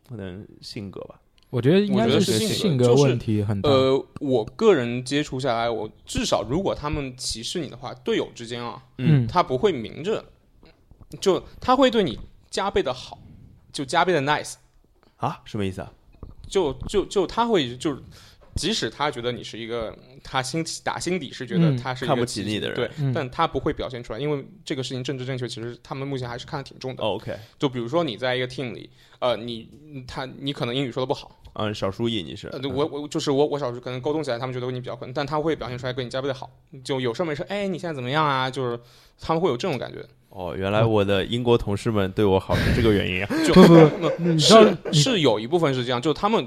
[0.09, 1.16] 可能性格吧。
[1.51, 3.70] 我觉得应该是性格问题很大。
[3.70, 10.24] 呃，我个人接触下来，我至少如果他们歧视你的话，队友之间啊，嗯，他不会明着，
[11.21, 12.19] 就他会对你
[12.51, 13.19] 加倍的好，
[13.73, 14.55] 就加倍的 nice
[15.17, 15.41] 啊？
[15.45, 15.93] 什么意思啊？
[16.49, 17.99] 就就就他会就。
[18.57, 19.93] 即使他觉得你是一个，
[20.23, 27.03] 他心打心底是觉得他是看不起你的人，对，但他不会表现出来，因为这个事情政治正确，其实他们目前还是看得挺重的。
[27.03, 28.89] OK，就比如说你在一个 team 里，
[29.19, 29.69] 呃，你
[30.07, 36.49] 他你可能英语说的不好，嗯，少数裔你是，我我就是我我少数可能沟通起来，他们觉得你比较困难，但他会表现出来跟你加倍的好，
[36.85, 38.49] 就有事没事，哎，你现在怎么样啊？
[38.49, 38.79] 就是
[39.19, 40.07] 他们会有这种感觉。
[40.35, 43.28] 哦，原来我的英国同事们对我好是这个原因啊！
[43.47, 46.45] 就不是是有一部分是这样，就他们，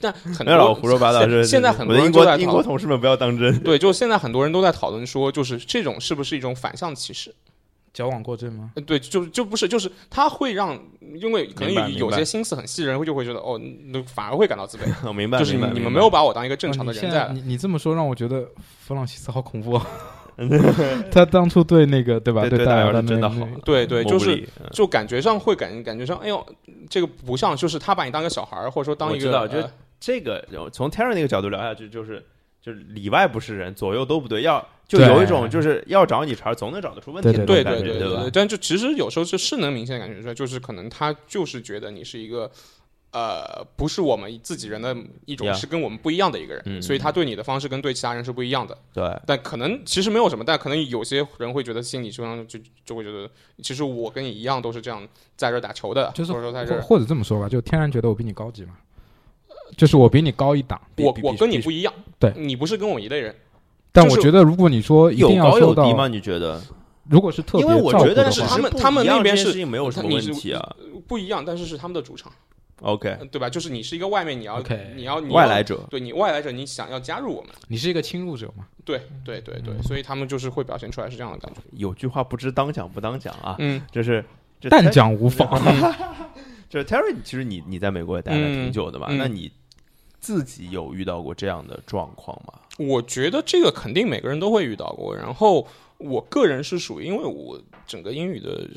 [0.00, 3.56] 但很多老胡说八道是现在很多英国英国同事们不要当真。
[3.60, 7.32] 对，就现在很多人都在讨论说，就是这种是不是一种反向歧视？
[7.94, 8.72] 矫枉过正吗？
[8.84, 14.82] 对，就就不是，就是他会让，因为可能有有些心思很细的人，就会觉得哦，那反而会感到自卑。
[15.06, 17.30] 我明白，就是你们没有把我当一个正常的人在。
[17.32, 18.48] 你你这么说让我觉得
[18.84, 19.86] 弗朗西斯好恐怖啊！
[21.10, 22.48] 他当初对那个对吧？
[22.48, 26.46] 对大姚真的好，对对，就是就感觉上会感感觉上，哎呦，
[26.88, 29.56] 这个不像，就是他把你当个小孩儿，或者说当一个，就
[29.98, 32.24] 这个从 Terry 那个角度聊下去，就是
[32.62, 42.50] 就是里外不是人，左右都不对，要就有一种就是要找你茬，总能找得出问题的对对对对，但就其实有时候是是能明显感觉出来，就是可能他就是觉得你是一个。
[43.10, 44.94] 呃，不是我们自己人的
[45.24, 48.76] 一种，是跟我们不一样的一个人，所以他对你的方式跟对其他人是不一样的。
[48.92, 53.28] 对，但可能其实没有什么，但可能有些人会觉得心理上就就会觉得，
[53.62, 55.06] 其实我跟你一样都是这样
[55.36, 58.74] 在这打球的，就是或者说在这，或者这么说吧，就天然觉得我比你高级嘛，
[59.76, 63.34] 就是我比你高一档，我我跟你不一样，对你不是跟我一类人。
[63.90, 66.08] 但我觉得如果你说有高有低吗？
[66.08, 66.60] 你觉得？
[67.08, 72.30] 如果是特别，因为我觉得是他们他们那边是没有什么问题啊，不一样，但是是他们的主场。
[72.80, 73.50] OK，对吧？
[73.50, 74.62] 就是你是一个外面，你要
[74.94, 78.66] 你要你外来者，对你外来者，你想要加入我们，你是一个侵入者嘛？
[78.84, 81.60] 对对对对，所以他们就是会表现出来是这样的感觉。
[81.72, 84.24] 有句话不知当讲不当讲啊，嗯，就是
[84.70, 85.60] 但讲无妨。
[86.70, 89.08] 就是 Terry，其实你你在美国也待了挺久的吧？
[89.10, 89.50] 那你
[90.20, 92.60] 自己有遇到过这样的状况吗？
[92.78, 95.16] 我觉得这个肯定每个人都会遇到过。
[95.16, 95.66] 然后
[95.96, 98.68] 我个人是属于，因为我整个英语的。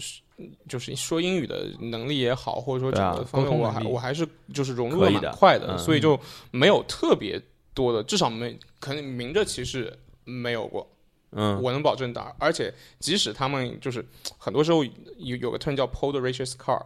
[0.67, 6.19] 就是说英语的能力也好，或者说整个方面，我还我还是就是融入的蛮快的，所以就
[6.51, 7.41] 没有特别
[7.73, 10.87] 多的，至少没可能明着歧视没有过。
[11.33, 12.35] 嗯，我能保证的。
[12.37, 14.05] 而且即使他们就是
[14.37, 16.83] 很多时候有有个 term 叫 pull the racist card，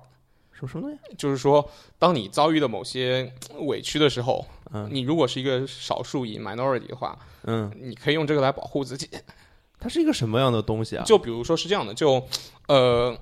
[0.51, 1.15] 说什么东西？
[1.17, 9.09] 就是说当你遭遇了某些委屈的时候，嗯，你如果是一个少数以 minority 的话，嗯，你可以用这个来保护自己。
[9.81, 11.03] 它是一个什么样的东西啊？
[11.03, 12.23] 就比如说是这样的，就
[12.67, 13.17] 呃。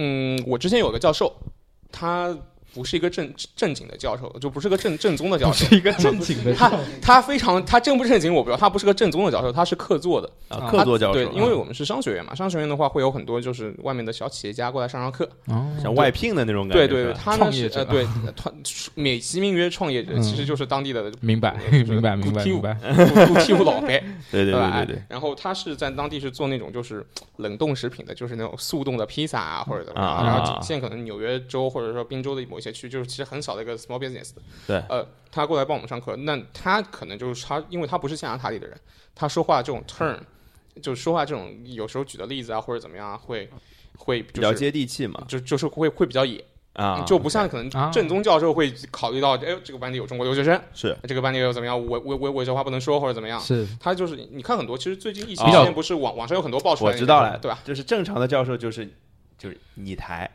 [0.00, 1.34] 嗯，我之前有个教授，
[1.92, 2.34] 他。
[2.74, 6.54] 不是一个正正经的教授，就不是个正正宗的教授，是一个正经的。
[6.54, 11.14] 他他非常他正不正经我不知道，他不是个正宗的教授，他是客座的啊，客座教授。
[11.14, 15.28] 对，因为我们是商学院嘛，商学院的话会有很多就是外面的小企业家过来上上课，
[15.82, 16.86] 像外聘的那种感觉。
[16.86, 18.06] 对对，他呢是呃对，
[18.94, 22.74] 美其名曰创业者，其实就是当地的明白明白明白明白，
[23.26, 24.04] 不替补老呗。
[24.30, 25.02] 对对对对对。
[25.08, 27.04] 然后他是在当地是做那种就是
[27.36, 30.24] 冷冻食品的，就是那种速冻的披萨啊或者怎么样。
[30.24, 33.38] 然后仅限可能纽约州或者说宾州的某些区，就是其实很。
[33.38, 34.30] 很少的一个 small business，
[34.66, 38.76] 对，呃，他过来帮我们上课，那他可能就是他，因为他不是象牙塔里的人，
[39.14, 40.18] 他说话这种 turn，
[40.82, 43.48] 就是说话这种有时候举的例子啊或者怎么样啊，会
[43.96, 57.60] 会比较接地气嘛，就就是会会比较野啊，就不像可能正宗教授会考虑到，哎，这个班里有中国留学生，是这个班里有怎么样，我我我我这话不能说或者怎么样，是他就是你看很多，其实最近疫情期间不是网网上有很多爆出来，我知道了，对吧？
[57.64, 58.84] 就是正常的教授就是
[59.38, 60.28] 就是你台。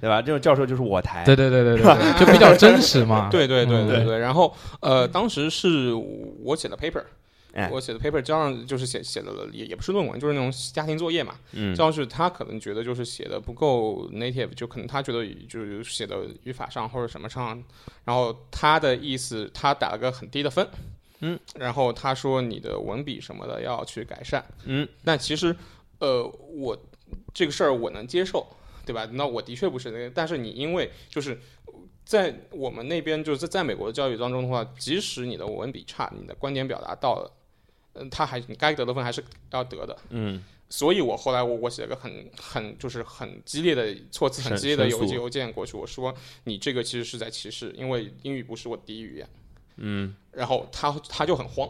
[0.00, 0.22] 对吧？
[0.22, 3.28] 这种教授就是我台，对对对对对，就比较真实嘛。
[3.32, 4.18] 对对对对对。
[4.18, 7.02] 然后呃，当时是我写的 paper，
[7.72, 11.34] 我写的 paper 交上就是写写的也也不是论文，就是那种家庭作业嘛。
[11.52, 11.74] 嗯。
[11.74, 17.60] 教是他可能觉得就是写的不够 native，就可能他觉得就是写的语法上或者什么上，
[18.04, 20.64] 然后他的意思他打了个很低的分。
[21.20, 21.36] 嗯。
[21.56, 24.44] 然后他说你的文笔什么的要去改善。
[24.64, 24.86] 嗯。
[25.04, 25.56] 但其实
[25.98, 26.22] 呃，
[26.54, 26.78] 我
[27.34, 28.46] 这个事儿我能接受。
[28.88, 29.06] 对吧？
[29.12, 31.38] 那我的确不是那个，但是你因为就是
[32.06, 37.30] 在我们那边，就是在在美国的教育当中的话，即使你的文笔差，你的观点表达到了，
[37.92, 39.94] 嗯，他还你该得的分还是要得的。
[40.08, 46.14] 嗯，所以我后来我我写了个很很就是很激烈的措辞，很激烈的邮邮件过去，我说
[46.44, 49.28] 你这个其实是在歧视，因为英语不是我的第一语言。
[49.76, 51.68] 嗯，然后他他就很慌。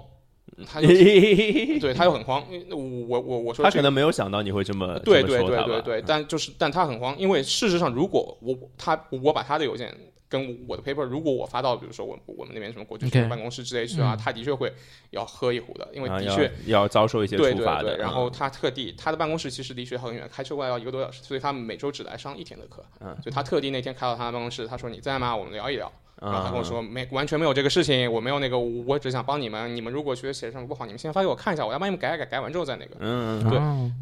[0.66, 0.88] 他就
[1.80, 9.94] 对他又很慌，我我我我说他可能没有想到你会这么对对对对对，但就是但他很慌，因为事实上如果我他我把他的邮件
[10.28, 14.70] 跟我的 paper，如果我发到比如说我我们那边什么国际学生办公室之类去啊，他的确会
[15.10, 17.96] 要喝一壶的，因为的确要遭受一些处罚的。
[17.96, 22.84] 然后他特地他的办公室其实离学校很远，开车过来要一个多小时，所以他每周只来上一天的课。
[23.00, 25.34] 嗯，所以他特地那天开到他的办公室，他说你在吗？
[25.34, 25.90] 我们聊一聊。
[26.20, 29.74] 然后他跟我说没完全没有这个事情，我没有那个，我只想帮你们。
[29.74, 32.96] 你们如果觉得写什么不好，你们先发给我看一下，我要帮你们改改改，改完之后再那个。
[33.00, 33.48] 嗯，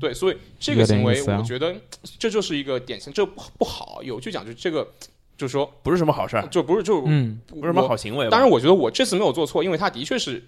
[0.00, 1.74] 对对，所以这个行为我觉得
[2.18, 4.02] 这就是一个典型，这不好。
[4.02, 4.86] 有句讲就这个。
[5.38, 8.26] 就是说，不是什么好事儿，就不是就嗯，不是什么好行为。
[8.30, 10.42] 当然，我觉得我这次没有做错，因为他的确是，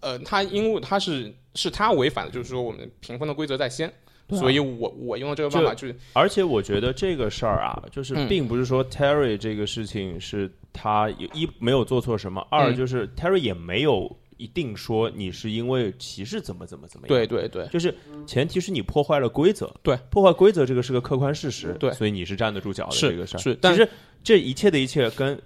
[0.00, 3.90] 呃，他因为他是是他违反了，就是说我们评分的规则在先，
[4.30, 5.96] 所以我我用的这个办法就是。
[6.12, 14.16] 而且我觉得这个事儿啊，就是并不是说 Terry 这个事情是他一没有做错什么，二就是 Terry 也没有。
[14.36, 17.16] 一定说你是因为歧视怎么怎么怎么样？
[17.16, 17.94] 对对对，就是
[18.26, 19.72] 前提是你破坏了规则。
[19.80, 21.74] 对，破坏规则这个是个客观事实。
[21.78, 23.40] 对，所以你是站得住脚的这个事儿。
[23.40, 23.88] 是，其实
[24.24, 25.40] 这一切的一切跟，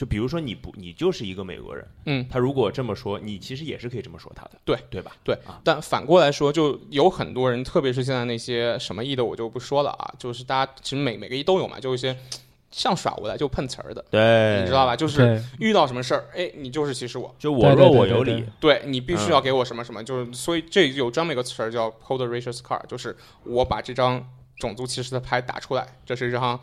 [0.00, 1.86] 就比如说你不，你就是一个美国人。
[2.06, 4.52] 嗯，他如果这么说，你其实也是可以这么说他的。
[4.64, 5.12] 对，对吧？
[5.22, 5.34] 对。
[5.44, 10.14] 啊但反过来说，就有很多人，特别是现在那些什么意的，我就不说了啊。
[10.18, 12.16] 就是大家其实每每个意都有嘛，就一些。
[12.70, 14.94] 像耍无赖就碰瓷儿的，对，你知道吧？
[14.94, 24.24] 就是遇到什么事儿，哎，你就是歧视我，就我弱我有理，对你必须要给我什么什么，就是所以这有专门一个词儿叫 hold racist card，就是我把这张
[24.56, 26.60] 种族歧视的牌打出来，这是一张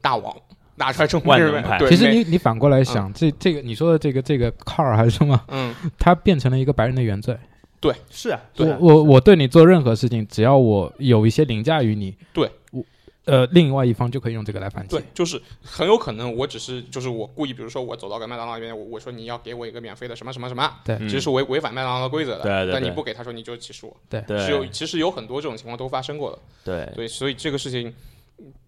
[0.00, 0.34] 大王
[0.76, 1.78] 拿出来中万能牌。
[1.88, 5.40] 其实你你反过来想，这这个你说的这个这个 card 还是什么？
[5.48, 7.36] 嗯， 它变成了一个白人的原罪。
[7.80, 12.84] 对，是啊，我我我对你做任何事情，只要我有一些凌驾于你，对我。
[13.24, 14.96] 呃，另外一方就可以用这个来反击。
[14.96, 22.42] 对，就是很有可能我只是就是我故意，比如说我走到个麦当劳里面，我我说你要给我一个免费的什么什么什么，对，其实是违违反麦当劳的规则的。
[22.42, 22.72] 对对。
[22.72, 23.96] 但你不给他说，你就歧视我。
[24.08, 24.44] 对对。
[24.44, 26.38] 只有其实有很多这种情况都发生过的。
[26.64, 27.94] 对对，所以这个事情，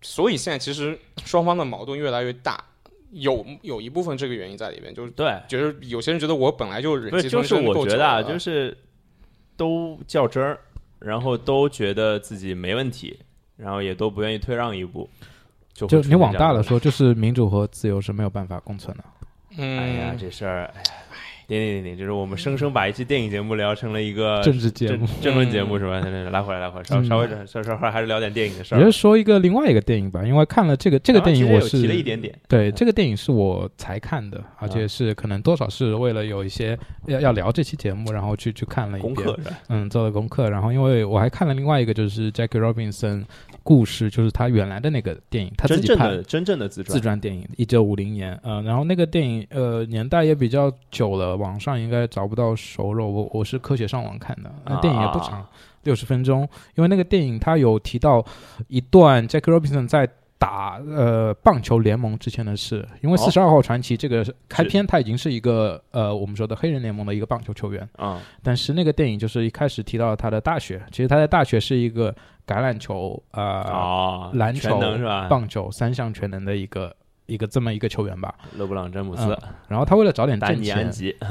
[0.02, 2.62] 所以现在其实双方的矛盾越来越大，
[3.10, 8.76] 有有一部分这个原因在里面，就是对，就是有些人觉得我本来就忍气吞声够久了，就是
[9.56, 10.58] 都较真儿，
[10.98, 13.18] 然后都觉得自己没问题。
[13.56, 15.08] 然后也都不愿意退让一步，
[15.72, 19.04] 就就你往大了说，就是民主和自由是没有办法共存的。
[19.56, 21.03] 嗯，哎呀，这事儿，哎呀。
[21.46, 26.00] 点点点点，就是我们生生把一期电影节目聊成了一个政治节目、政论节目，是吧？
[26.00, 28.78] 来回来，拉回来，稍稍微稍稍稍还是聊点电影的事儿。
[28.78, 32.34] 也是说一个另外一个电影吧，因为看了这个这个电影，我是提了一点点。
[32.48, 39.14] 对，这个电影是我才看的，而且是可能多少是为了有一些要要聊这期节目，然后去去看了一遍。
[39.14, 39.38] 功课
[39.68, 40.48] 嗯，做了功课。
[40.48, 43.24] 然后因为我还看了另外一个，就是 Jackie Robinson
[43.64, 48.38] 故事，就是他原来的那个电影，他自己拍真正的自传自传电影，一九五零年。
[48.44, 52.04] 嗯，然后那个电影呃年代也比较久了，网上应该。
[52.04, 55.44] 找不到熟肉，我我是科学上网看的，那电影也不长，
[55.84, 56.46] 六十分钟。
[56.74, 58.22] 因为那个电影它有提到
[58.68, 60.06] 一段 Jack Robinson 在
[60.38, 62.86] 打呃棒球联盟之前的事。
[63.00, 72.14] 因为四十二号传奇这个开篇他已经是一个呃我们说的黑人联盟的一个棒球球员啊，但是那个电影就是一开始提到他的大学，其实他在大学是一个
[72.46, 75.26] 橄榄球呃篮球是吧？
[75.28, 76.94] 棒球三项全能的一个
[77.26, 79.36] 一个这么一个球员吧，勒布朗詹姆斯。
[79.68, 80.90] 然后他为了找点挣钱。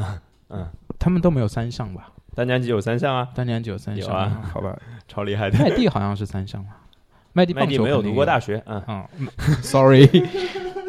[0.49, 0.67] 嗯，
[0.99, 2.09] 他们都没有三项吧？
[2.35, 4.75] 丹尼安吉有三项啊，丹尼安吉有三项啊，好吧，
[5.07, 5.57] 超厉害的。
[5.59, 6.77] 麦蒂好像是三项吧？
[7.33, 9.27] 麦蒂棒球没有读过大学，嗯嗯
[9.63, 10.07] ，sorry，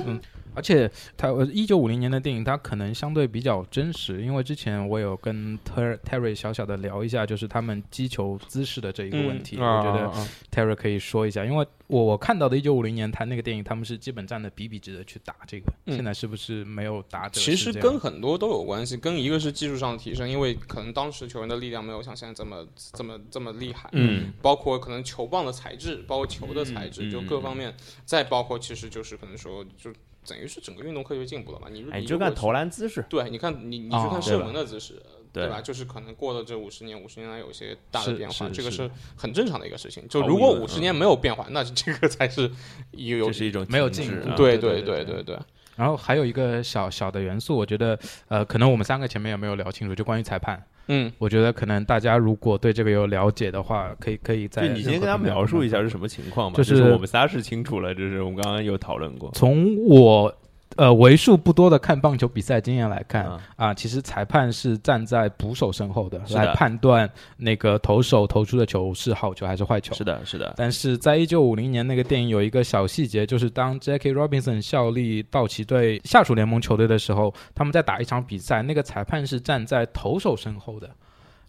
[0.05, 0.21] 嗯。
[0.55, 9.57] 而且他一九五零年的电影，它可能相对比较真实，因为之前我有跟 Terry 小小的聊一下，就是他们击球姿势的这一个问题。
[9.57, 10.13] 我觉得
[10.51, 17.29] Terry 可以说一下，因为我我看到的一九五零年他那个电影，他们是基本站的笔笔直的去打这个，现在是不是没有打？
[17.29, 23.89] 其实跟很多都有关系，跟一个是技术上的提升，因为可能当时球员的力量没有像现在这么这么这么厉害。
[23.93, 27.75] 嗯，包括可能球棒的材质，包括球的材质，就各方面，
[28.05, 29.93] 再包括其实就是可能说就。
[30.27, 31.69] 等于是整个运动科学进步了嘛？
[31.71, 35.01] 你你就看投篮姿势，对，你看你你去看射门的姿势，
[35.33, 35.61] 对吧？
[35.61, 40.07] 就是可能过了这五十年，五十年来有一些大的变化，这个是很正常的一个事情。
[40.09, 42.51] 就如果五十年没有变化，那这个才是
[42.93, 44.29] 有是一种没有进步。
[44.37, 45.39] 对对对对对。
[45.77, 47.99] 然后还有一个小小的元素，我觉得
[48.29, 50.63] 呃，可能我们三个前面也没有聊清楚，就关于裁判。
[50.89, 56.57] 嗯，我觉得可能大家如果对这个有了解的话，可以可以在你先跟他描述一下是什么情况吧。
[56.57, 59.31] 就是我们仨是清楚了，就是我们刚刚有讨论过。
[59.33, 60.35] 从我。
[60.77, 69.95] 呃，为数不多的看棒球比赛经验来看啊，其实裁判是站在捕手身后的，来判断那个投手投出的球是好球还是坏球。
[69.95, 70.53] 是的，是的。
[70.57, 80.91] 但是在一九五零年那个电影有一个小细节，就是当 Jackie Robinson 效力道奇队下属联盟球队的时候，他们在打一场比赛，那个裁判是站在投手身后的，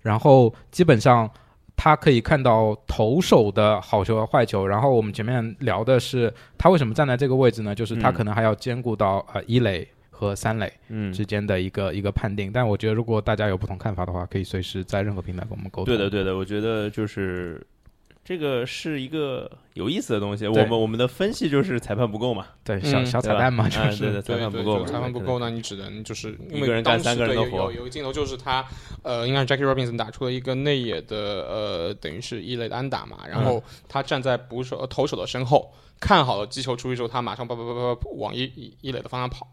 [0.01, 1.29] 然后基本上
[1.75, 4.65] 他可以看到投手的好球和坏球。
[4.65, 7.73] 然后我们前面聊的是他为什么站在这个位置呢？
[7.75, 10.71] 就是他可能还要兼顾到呃一垒和三垒
[11.13, 12.51] 之间的一个一个判定。
[12.51, 15.85] 但我觉得如果大家有不同看法的话，可以随时在任何平台跟我们沟通。
[15.85, 17.65] 对的，对的，我觉得就是。
[18.25, 27.71] 这个是一个有意思的东西，我们我们的分析就是裁判不够嘛，对，小小彩蛋嘛，就是裁判不够，裁判不够，那你只能就是一个人干三个人的活。
[27.71, 28.65] 有有个镜头就是他，
[29.03, 31.15] 呃，应该是 Jackie Robinson 打出了一个内野的，
[31.47, 39.47] 呃，等于是一垒的安打嘛，然后他站在捕手投手的身后，看好了击球出去之后，他马上叭叭叭叭往一一垒的方向跑。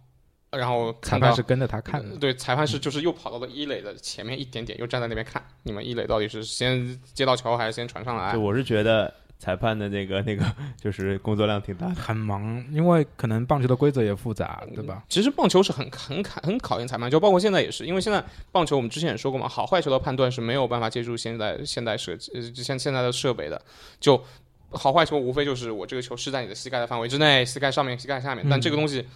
[0.52, 8.36] 然后裁判是跟着他看的，对，裁判是就是又跑到了一垒的前面一点点，又站在那边看，你们一垒到底是先接到球还是先传上来？
[8.36, 10.44] 我是觉得裁判的那个那个
[10.78, 15.02] 就是工作量挺大的，很忙，因为可能棒球的规则也复杂，对吧？
[15.08, 23.58] 其实棒球是很很考很考验裁判，就包括现在也是，因为现在棒球我们之前也说过嘛，好坏球的判断是没有办法借助现在现代设呃像现在的设备的，
[23.98, 24.22] 就
[24.70, 29.06] 好坏球无非就是我这个球是在你的膝盖的范围之内，膝盖上面，膝盖下面，但这个东西，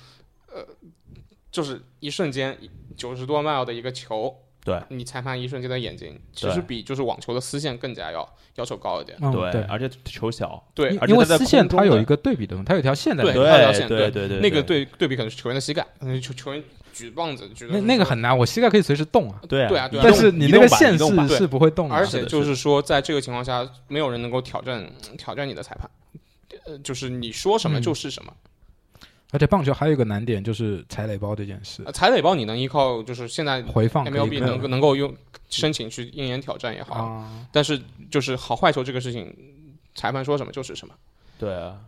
[0.50, 0.66] 呃。
[1.56, 2.54] 就是一瞬间
[2.98, 9.18] 九十多 mile 的一个球，对你裁判一瞬间的眼睛，其实比就是网球的丝线更加要要求高一点。
[9.32, 10.62] 对，而且球小。
[10.74, 13.32] 对，因为丝线它有一个对比的，它有条线在那。
[13.32, 13.88] 对，条线。
[13.88, 15.82] 对对对，那个对对比可能是球员的膝盖，
[16.20, 16.62] 球球员
[16.92, 17.66] 举棒子举。
[17.70, 19.40] 那那个很难，我膝盖可以随时动啊。
[19.48, 19.88] 对啊，对啊。
[19.90, 21.94] 但是你那个线是是不会动的。
[21.94, 25.90] 而且就是说，在这个情况下，没有人能够挑战挑战你的裁判，
[26.66, 28.30] 呃，就是你说什么就是什么。
[29.36, 31.84] 而且棒球还有一个难点，就是踩垒包这件事。
[31.92, 35.14] 踩垒包你能依靠，就是现在回放 MLB 能能够用
[35.50, 37.22] 申请去应援挑战也好，
[37.52, 37.78] 但是
[38.10, 39.30] 就是好坏球这个事情，
[39.94, 40.94] 裁判说什么就是什么。
[41.38, 41.78] 对啊，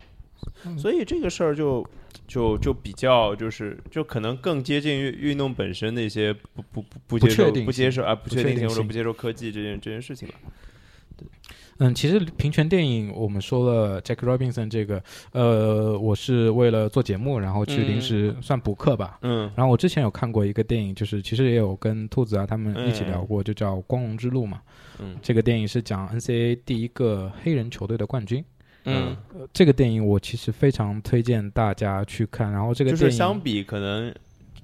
[0.77, 1.83] 所以这个事儿就
[2.27, 10.35] 就就比较就是就可能更接近于运动本身的一些不不不不接受不接受啊不确定性或者不接受科技这件这件事情了。
[11.79, 15.01] 嗯，其实平权电影我们说了，Jack Robinson 这个，
[15.31, 19.17] 呃，我是为了做节目，然后去临时算补课吧。
[19.21, 19.49] 嗯。
[19.55, 24.61] 然后我之前有看过一个电影，就是其实也有跟兔子啊他们一起聊过，就叫《光荣之路》嘛。
[24.99, 25.15] 嗯。
[25.21, 28.43] 这个电影是讲 NCAA 第一个黑人球队的冠军。
[28.83, 29.15] 嗯。
[29.53, 32.51] 这个电影我其实非常推荐大家去看。
[32.51, 34.13] 然后这个就是相比可能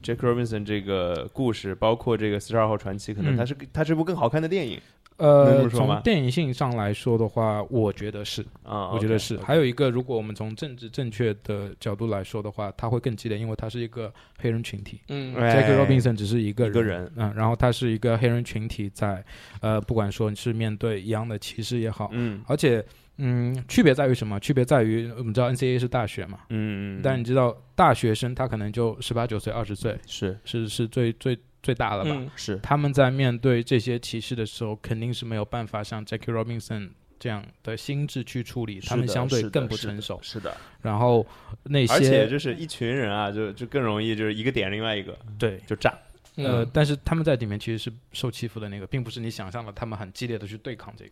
[0.04, 4.78] Jack Robinson 这个故事，包括这个四十二号传奇，可能它是它是部更好看的电影。
[5.18, 9.38] 呃，从电影性上来说的话，我觉得是啊，我觉得是。
[9.38, 15.00] 还有一个，如果我们从政治正确的角度来说的话，他会更激烈，因为他是一个黑人群体。
[15.08, 19.24] 嗯，Jack Robinson 只是一个人，嗯，然后他是一个黑人群体，在
[19.62, 22.84] 呃，不管说你是面对一样的歧视也好，嗯，而且
[23.18, 24.38] 嗯，区别在于什么？
[24.42, 31.40] 区别在于我们知道 NCAA 是大学嘛，嗯嗯，但你知道大学生他可能就十八九岁、二十岁，是是是最最。
[31.66, 32.32] 最大了吧？
[32.36, 40.20] 是他们在面对这些歧视的时候，肯定是没有办法像 Jackie Robinson 这样的心智去处理，他们相对更不成熟。
[40.22, 40.56] 是的。
[40.84, 41.26] 然后
[41.64, 45.92] 那些，而且就是一群人啊，就就更容易就是一个点另外一个，对，就炸。
[46.36, 51.12] 呃，但是他们在里面其实是受欺负的那个，并不是你想象的他们很激烈的去对抗这个，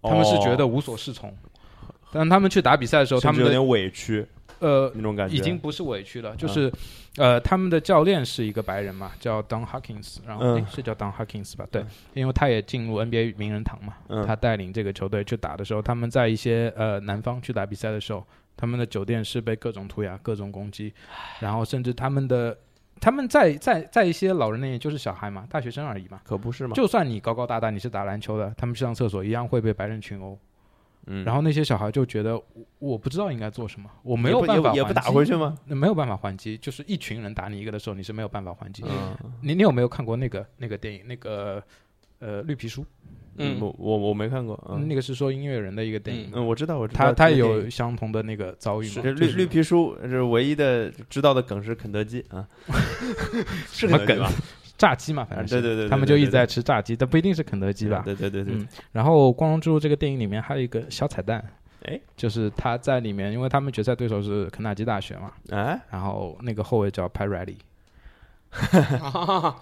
[0.00, 1.36] 他们是觉得无所适从。
[2.14, 4.26] 但他们去打比赛的时候，他们有点委屈。
[4.62, 5.34] 呃，那种感觉。
[5.36, 6.72] 已经不是委屈了，就是，
[7.16, 11.66] 呃，他们的教练是一个白人嘛，叫 Don Hawkins，然后是叫 Don Hawkins 吧？
[11.70, 11.84] 对，
[12.14, 13.94] 因为他也进入 NBA 名人堂嘛，
[14.24, 18.24] 他带领这个球队去打的时候，他们在一些呃南方去打比赛的时候，
[18.56, 20.94] 他们的酒店是被各种涂鸦、各种攻击，
[21.40, 22.56] 然后甚至他们的
[23.00, 26.74] 他们在在在一些老人那里就是小孩嘛，大学生而已嘛，可不是嘛？
[26.74, 30.38] 就算你高高大大，你是打篮球的，他们去上厕所一样会被白人群殴。
[31.06, 32.40] 嗯，然后那些小孩就觉得
[32.78, 35.58] 我不知道应该做什么，我没有办法也不打回去吗？
[35.66, 38.84] 那没有办法还击，就是一群人打你一个的时候，你是没有办法还击。
[39.40, 41.02] 你你有没有看过那个那个电影？
[41.06, 41.62] 那个
[42.20, 42.84] 呃绿皮书？
[43.38, 44.78] 嗯，我我我没看过。
[44.86, 46.30] 那个是说音乐人的一个电影。
[46.34, 47.06] 嗯，我知道，我知道。
[47.06, 49.02] 他他有相同的那个遭遇吗？
[49.04, 52.46] 绿绿皮书是唯一的知道的梗是肯德基啊，
[53.72, 54.30] 是什么梗啊？
[54.82, 58.02] 炸鸡嘛，反正对对对，他们就一直在吃炸鸡，但不一定是肯德基吧？
[58.04, 58.56] 对对对对。
[58.90, 61.40] 然后《光荣之路》这个电影里面还有一个小彩蛋，
[61.84, 67.58] 哎，就是他在里面，因为他们决赛对手是肯塔基大学嘛，哎，然后那个后卫叫 p a r a d y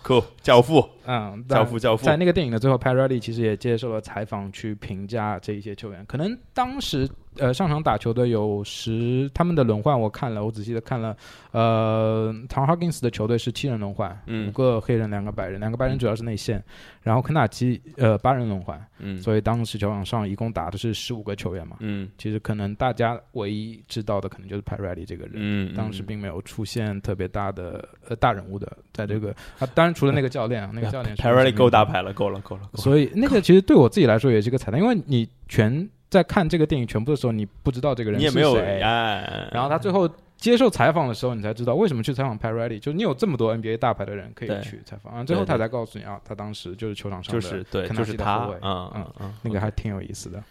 [0.02, 6.06] Cool，教父，嗯，教父教父，在那个电影的最后 p a r a d y 其实也接受了采访，去评价这一些球员。
[6.06, 11.16] 可能当时呃上场打球的有十，他们的轮换我看了，我仔细的看了，
[11.50, 14.16] 呃，Tom Huggins 的球队是七人轮换，
[14.46, 16.62] 五个黑人，两个白人，两个白人主要是内线，
[17.02, 35.88] 然后肯塔基呃八人轮换，嗯，所以当时球场上一共打的是十五个球员嘛，嗯，其实可能大家唯一知道的可能就是 p a r a d y 这个人，嗯，当时并没有出现特别大的呃大人物的在这个，啊，当然除了那个教练啊，那个教练 p a r a d y 够大牌了，够了够了，所以那个其实对我自己来说也是个彩蛋，因为你全。
[36.10, 50.42] 在看这个电影全部的时候，你不知道这个人是谁，然后他最后接受采访的时候，你才知道为什么去采访 p a r a d y 就你有这么多 NBA 大牌的人可以去采访，啊最后他才告诉你啊，他当时就是球场上就是对，就是他，嗯嗯嗯，那个还挺有意思的。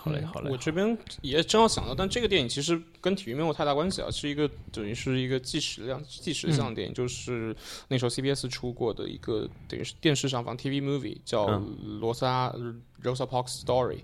[0.00, 0.50] 好嘞，好嘞。
[0.50, 7.54] 我这边也正好想到，但这个电影其实跟体育没有太大关系啊，是一个等于是一个纪实量、纪实向的电影，就是
[7.88, 11.46] 那时候 CBS 出过的一个等于是电视上放 TV movie，叫
[11.98, 12.54] 《罗莎
[13.02, 13.98] Rosa Parks Story》，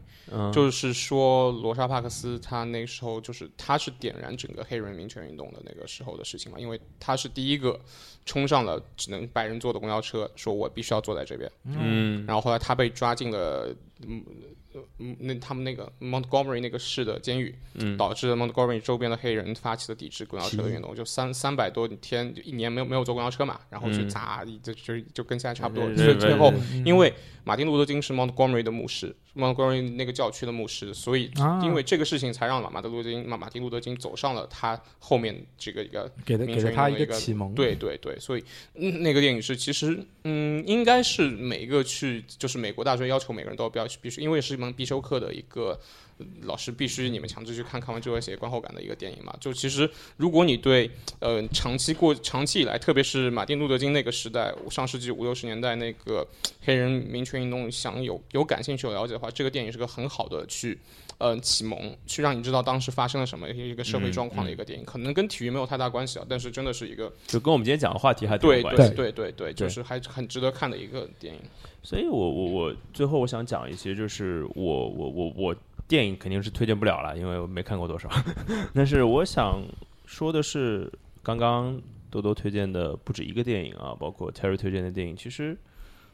[0.53, 7.81] 就是说罗莎帕克斯他那时候就是他是点燃整个黑人民权运动的那个时候的事情嘛，因为他是第一个
[8.27, 13.75] 冲上了只能白人坐的公交车，说我必须要坐在这边，嗯，然后后来他被抓进了
[14.75, 14.85] 嗯。
[14.99, 25.85] 嗯，那他们那个 Montgomery 那个市的监狱，嗯，导致 Montgomery 周边的黑人发起了抵制公交车的运动，就三三百多天，就一年没有没有坐公交车嘛，然后去砸，就就就跟现在差不多。
[25.97, 26.53] 所以最后，
[26.85, 27.13] 因为
[27.45, 31.31] 马丁路德金是 Montgomery 的牧师，Montgomery 那个教区的牧师，所以
[31.63, 37.55] 因为这个事情才让马马德路德金马马丁路德金走上了他后面这个一个给给了他一个启蒙。
[37.55, 38.45] 对对对，所以
[38.75, 44.75] 那个电影是其实嗯，应该是每一个去就是美国大学要求每个人都要必须，因为是一门。
[44.75, 45.79] 必修课的一个
[46.43, 49.35] 老师必须你们强制去看看完之后写观后感的一个电影嘛？
[49.41, 56.27] 就其实如果你对呃长期过长期以来，特别是马丁路德金那个时代，上世纪五六十年代那个
[56.63, 60.79] 黑人民权运动想有有感兴趣有了解的话，这个电影是个很好的去
[61.19, 64.85] 呃启蒙，去让你知道当时发生了什么一个社会状况的一个电影。
[64.85, 71.41] 可能跟体育没有太大关系啊，但是真的是一个就跟我们今天讲的话题还对对对对对，就是还很值得看的一个电影。
[71.83, 78.09] 所以，我我我最后我想讲一些，就是我我我我电影肯定是推荐不了了，因为我没看过多少。
[78.75, 79.63] 但是我想
[80.07, 80.91] 说的是，
[81.23, 81.81] 刚刚
[82.11, 85.57] 多多推荐的不止一个电影啊，包括 Terry 推荐的电影，其实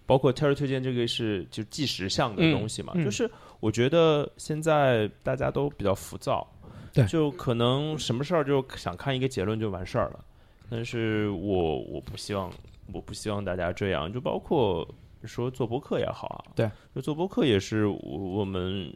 [0.07, 2.95] 包括 Terry 推荐这个是就纪实向的东西嘛。
[3.03, 3.31] 就是
[3.61, 6.47] 我觉得现在大家都比较浮躁，
[6.93, 10.25] 对，就可能什么事儿就想看一个结论就完事儿了。
[10.69, 12.51] 但是我我不希望，
[12.93, 14.87] 我不希望大家这样，就包括。
[15.27, 18.91] 说做播客也好啊，对，就做播客也是我我们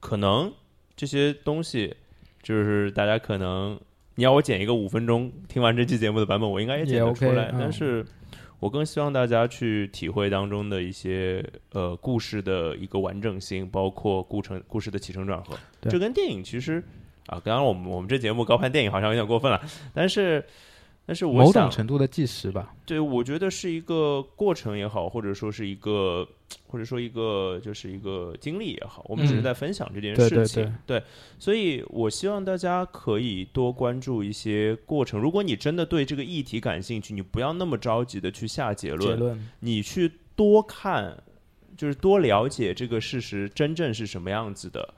[0.00, 0.52] 可能
[0.96, 1.94] 这些东西，
[2.42, 3.78] 就是大家可能
[4.14, 7.50] 你要我剪一个五分钟听完这期节目的版本，我应该也剪得出来。
[7.58, 8.04] 但是
[8.58, 15.58] 我更希望大家去体会当中的一些呃故事的一个完整性，包括故程故事的起承转合。
[15.82, 16.82] 这跟电影其实
[17.26, 19.60] 啊，刚刚我们我们这节目高攀电影好像有点过分了，
[19.94, 20.44] 但是。
[21.08, 26.28] 但是某种程度的计时吧，对，我觉得是一个过程也好，或者说是一个，
[26.66, 30.70] 或者说一个就是一个经历也好，我们只是在分享这件事情。
[30.84, 31.02] 对，
[31.38, 35.18] 所以我希望大家可以多关注一些过程。
[35.18, 41.16] 如果你真的对这个议题感兴趣，你不要那么着急的去下结论，你去多看，
[41.74, 44.92] 就是多了解这个事实真正是什么样子的，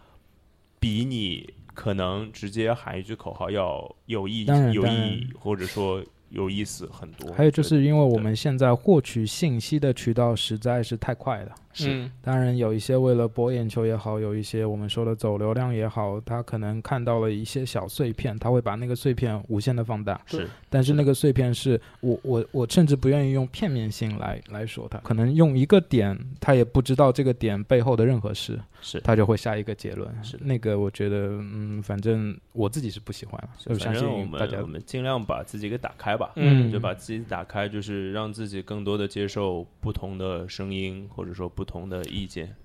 [0.81, 1.55] 比你。
[1.75, 6.05] 可能直接喊一句口号要有意有意义，或者说。
[6.31, 11.53] 有意思很多，还有就是因为我们现在获取信息的渠道实在是太快了。
[11.73, 20.21] 是，当然有一些为了博眼球也好，有一些我们说的走流量也好，他可能看到了一些小碎片，他会把那个碎片无限的放大。
[20.27, 30.13] 是，但是那个碎片是我我我甚至不愿意用片面性来来说它，可能用一个点，他也不知道这个点背后的任何事，是他就会下一个结论。
[30.25, 33.51] 是那个，我觉得嗯，反正我自己是不喜欢了。
[33.59, 36.33] 就相信大家，我们尽量把自己给打开吧。
[36.35, 41.49] 嗯，就把自己打开，就是让自己更多的接受不同的声音，或者说。
[41.61, 42.57] 不同的意见，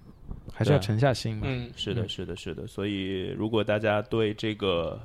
[0.54, 1.42] 还是要沉下心。
[1.44, 2.66] 嗯，是的，是的，是的。
[2.66, 4.98] 所以，如果大家对这个，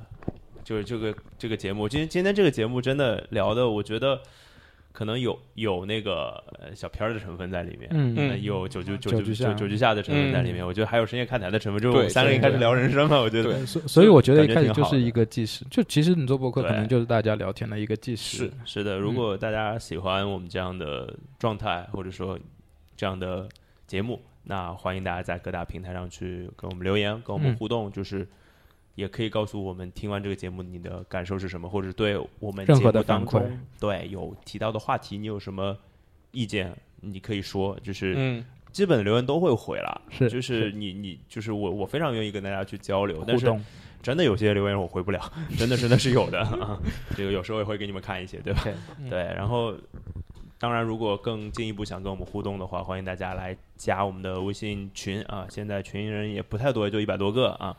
[0.63, 4.17] 就是这个这个节目，今天今天这个节目真的聊的，我觉得
[4.93, 6.41] 可能有有那个
[6.73, 10.65] 小片儿的成分在里面，嗯，有九九九九九九局下的成分在里面。
[10.65, 13.21] 我觉得还有深夜看台的成分，就是我们三个人开始聊人生了。
[13.21, 15.65] 我觉得，所所以我觉得一开始就是一个计时。
[15.69, 18.37] 就其实你做博客，可能就是大家聊天的一个计时。
[18.37, 22.39] 是是的，如果大家喜欢我们这样的状态，或者说
[22.95, 23.49] 这样的。
[23.91, 28.25] 节目，那欢迎大家在各大平台上去跟我们留言，跟我们互动，就是
[28.95, 33.43] 也可以告诉我们听完这个节目你的感受是什么，或者对我们任何的反馈，
[33.81, 35.77] 对有提到的话题你有什么
[36.31, 38.41] 意见，你可以说，就是
[38.71, 43.53] 基本的留言都会回了，是，就是你你就是我我非常愿意跟大家去交流，但是
[44.01, 45.19] 真的有些留言我回不了，
[45.57, 46.79] 真 的真的是有的啊。
[47.17, 48.63] 这个有时候也会给你们看一些，对吧？
[49.09, 49.75] 对，然后
[50.61, 55.47] 当然如果更进一步想跟我们互动的话，欢迎大家来加我们的微信群啊。
[55.49, 57.75] 现在群人也不太多，也就一百多个啊。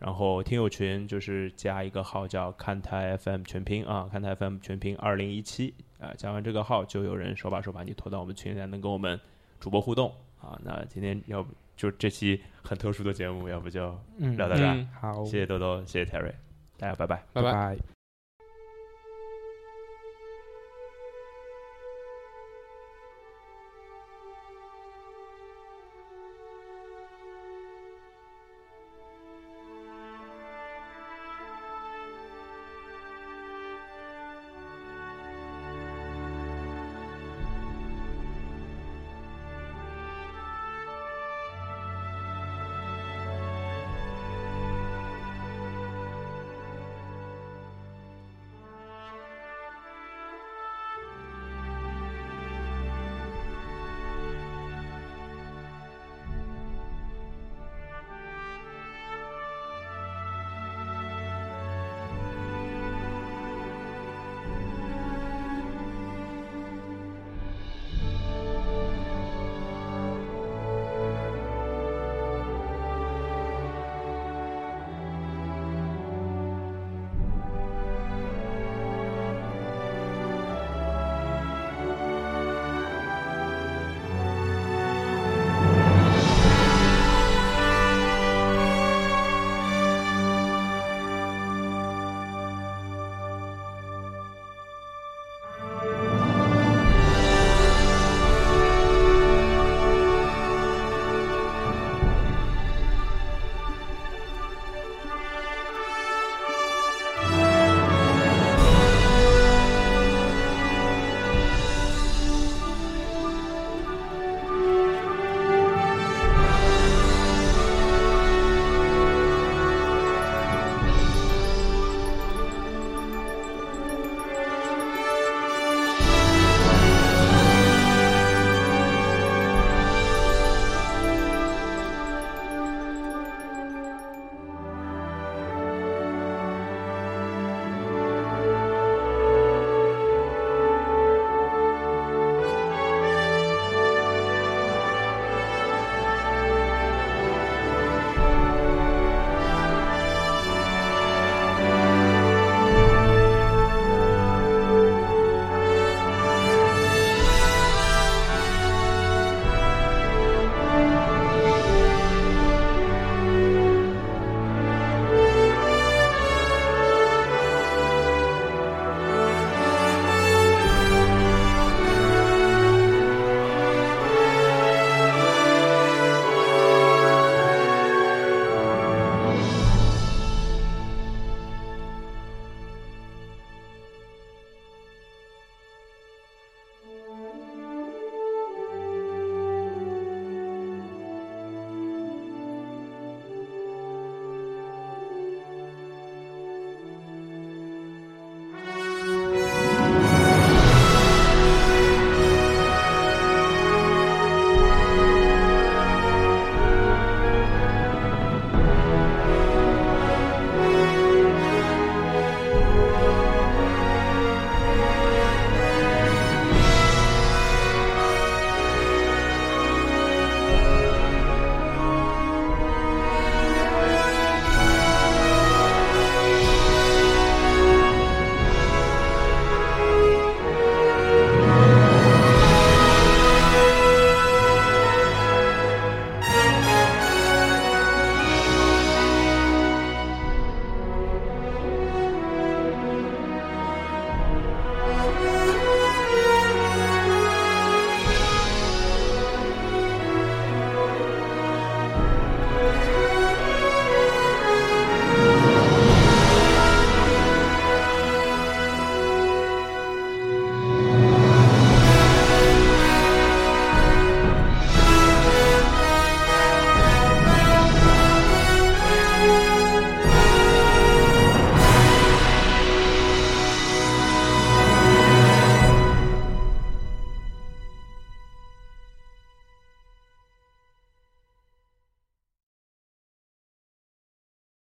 [0.00, 9.18] 然后听友群就是加一个号叫看台 FM 全拼啊，看台 FM 全拼二零一七啊，加完这个号就有人手把手把你拖到我们群里来，能跟我们
[9.60, 10.58] 主播互动啊。
[10.64, 14.84] 那今天要不就这期很特殊的节目，要不就聊到这儿。
[15.00, 16.32] 好，谢谢豆豆，谢谢 Terry，
[16.78, 17.93] 大家拜拜，拜拜。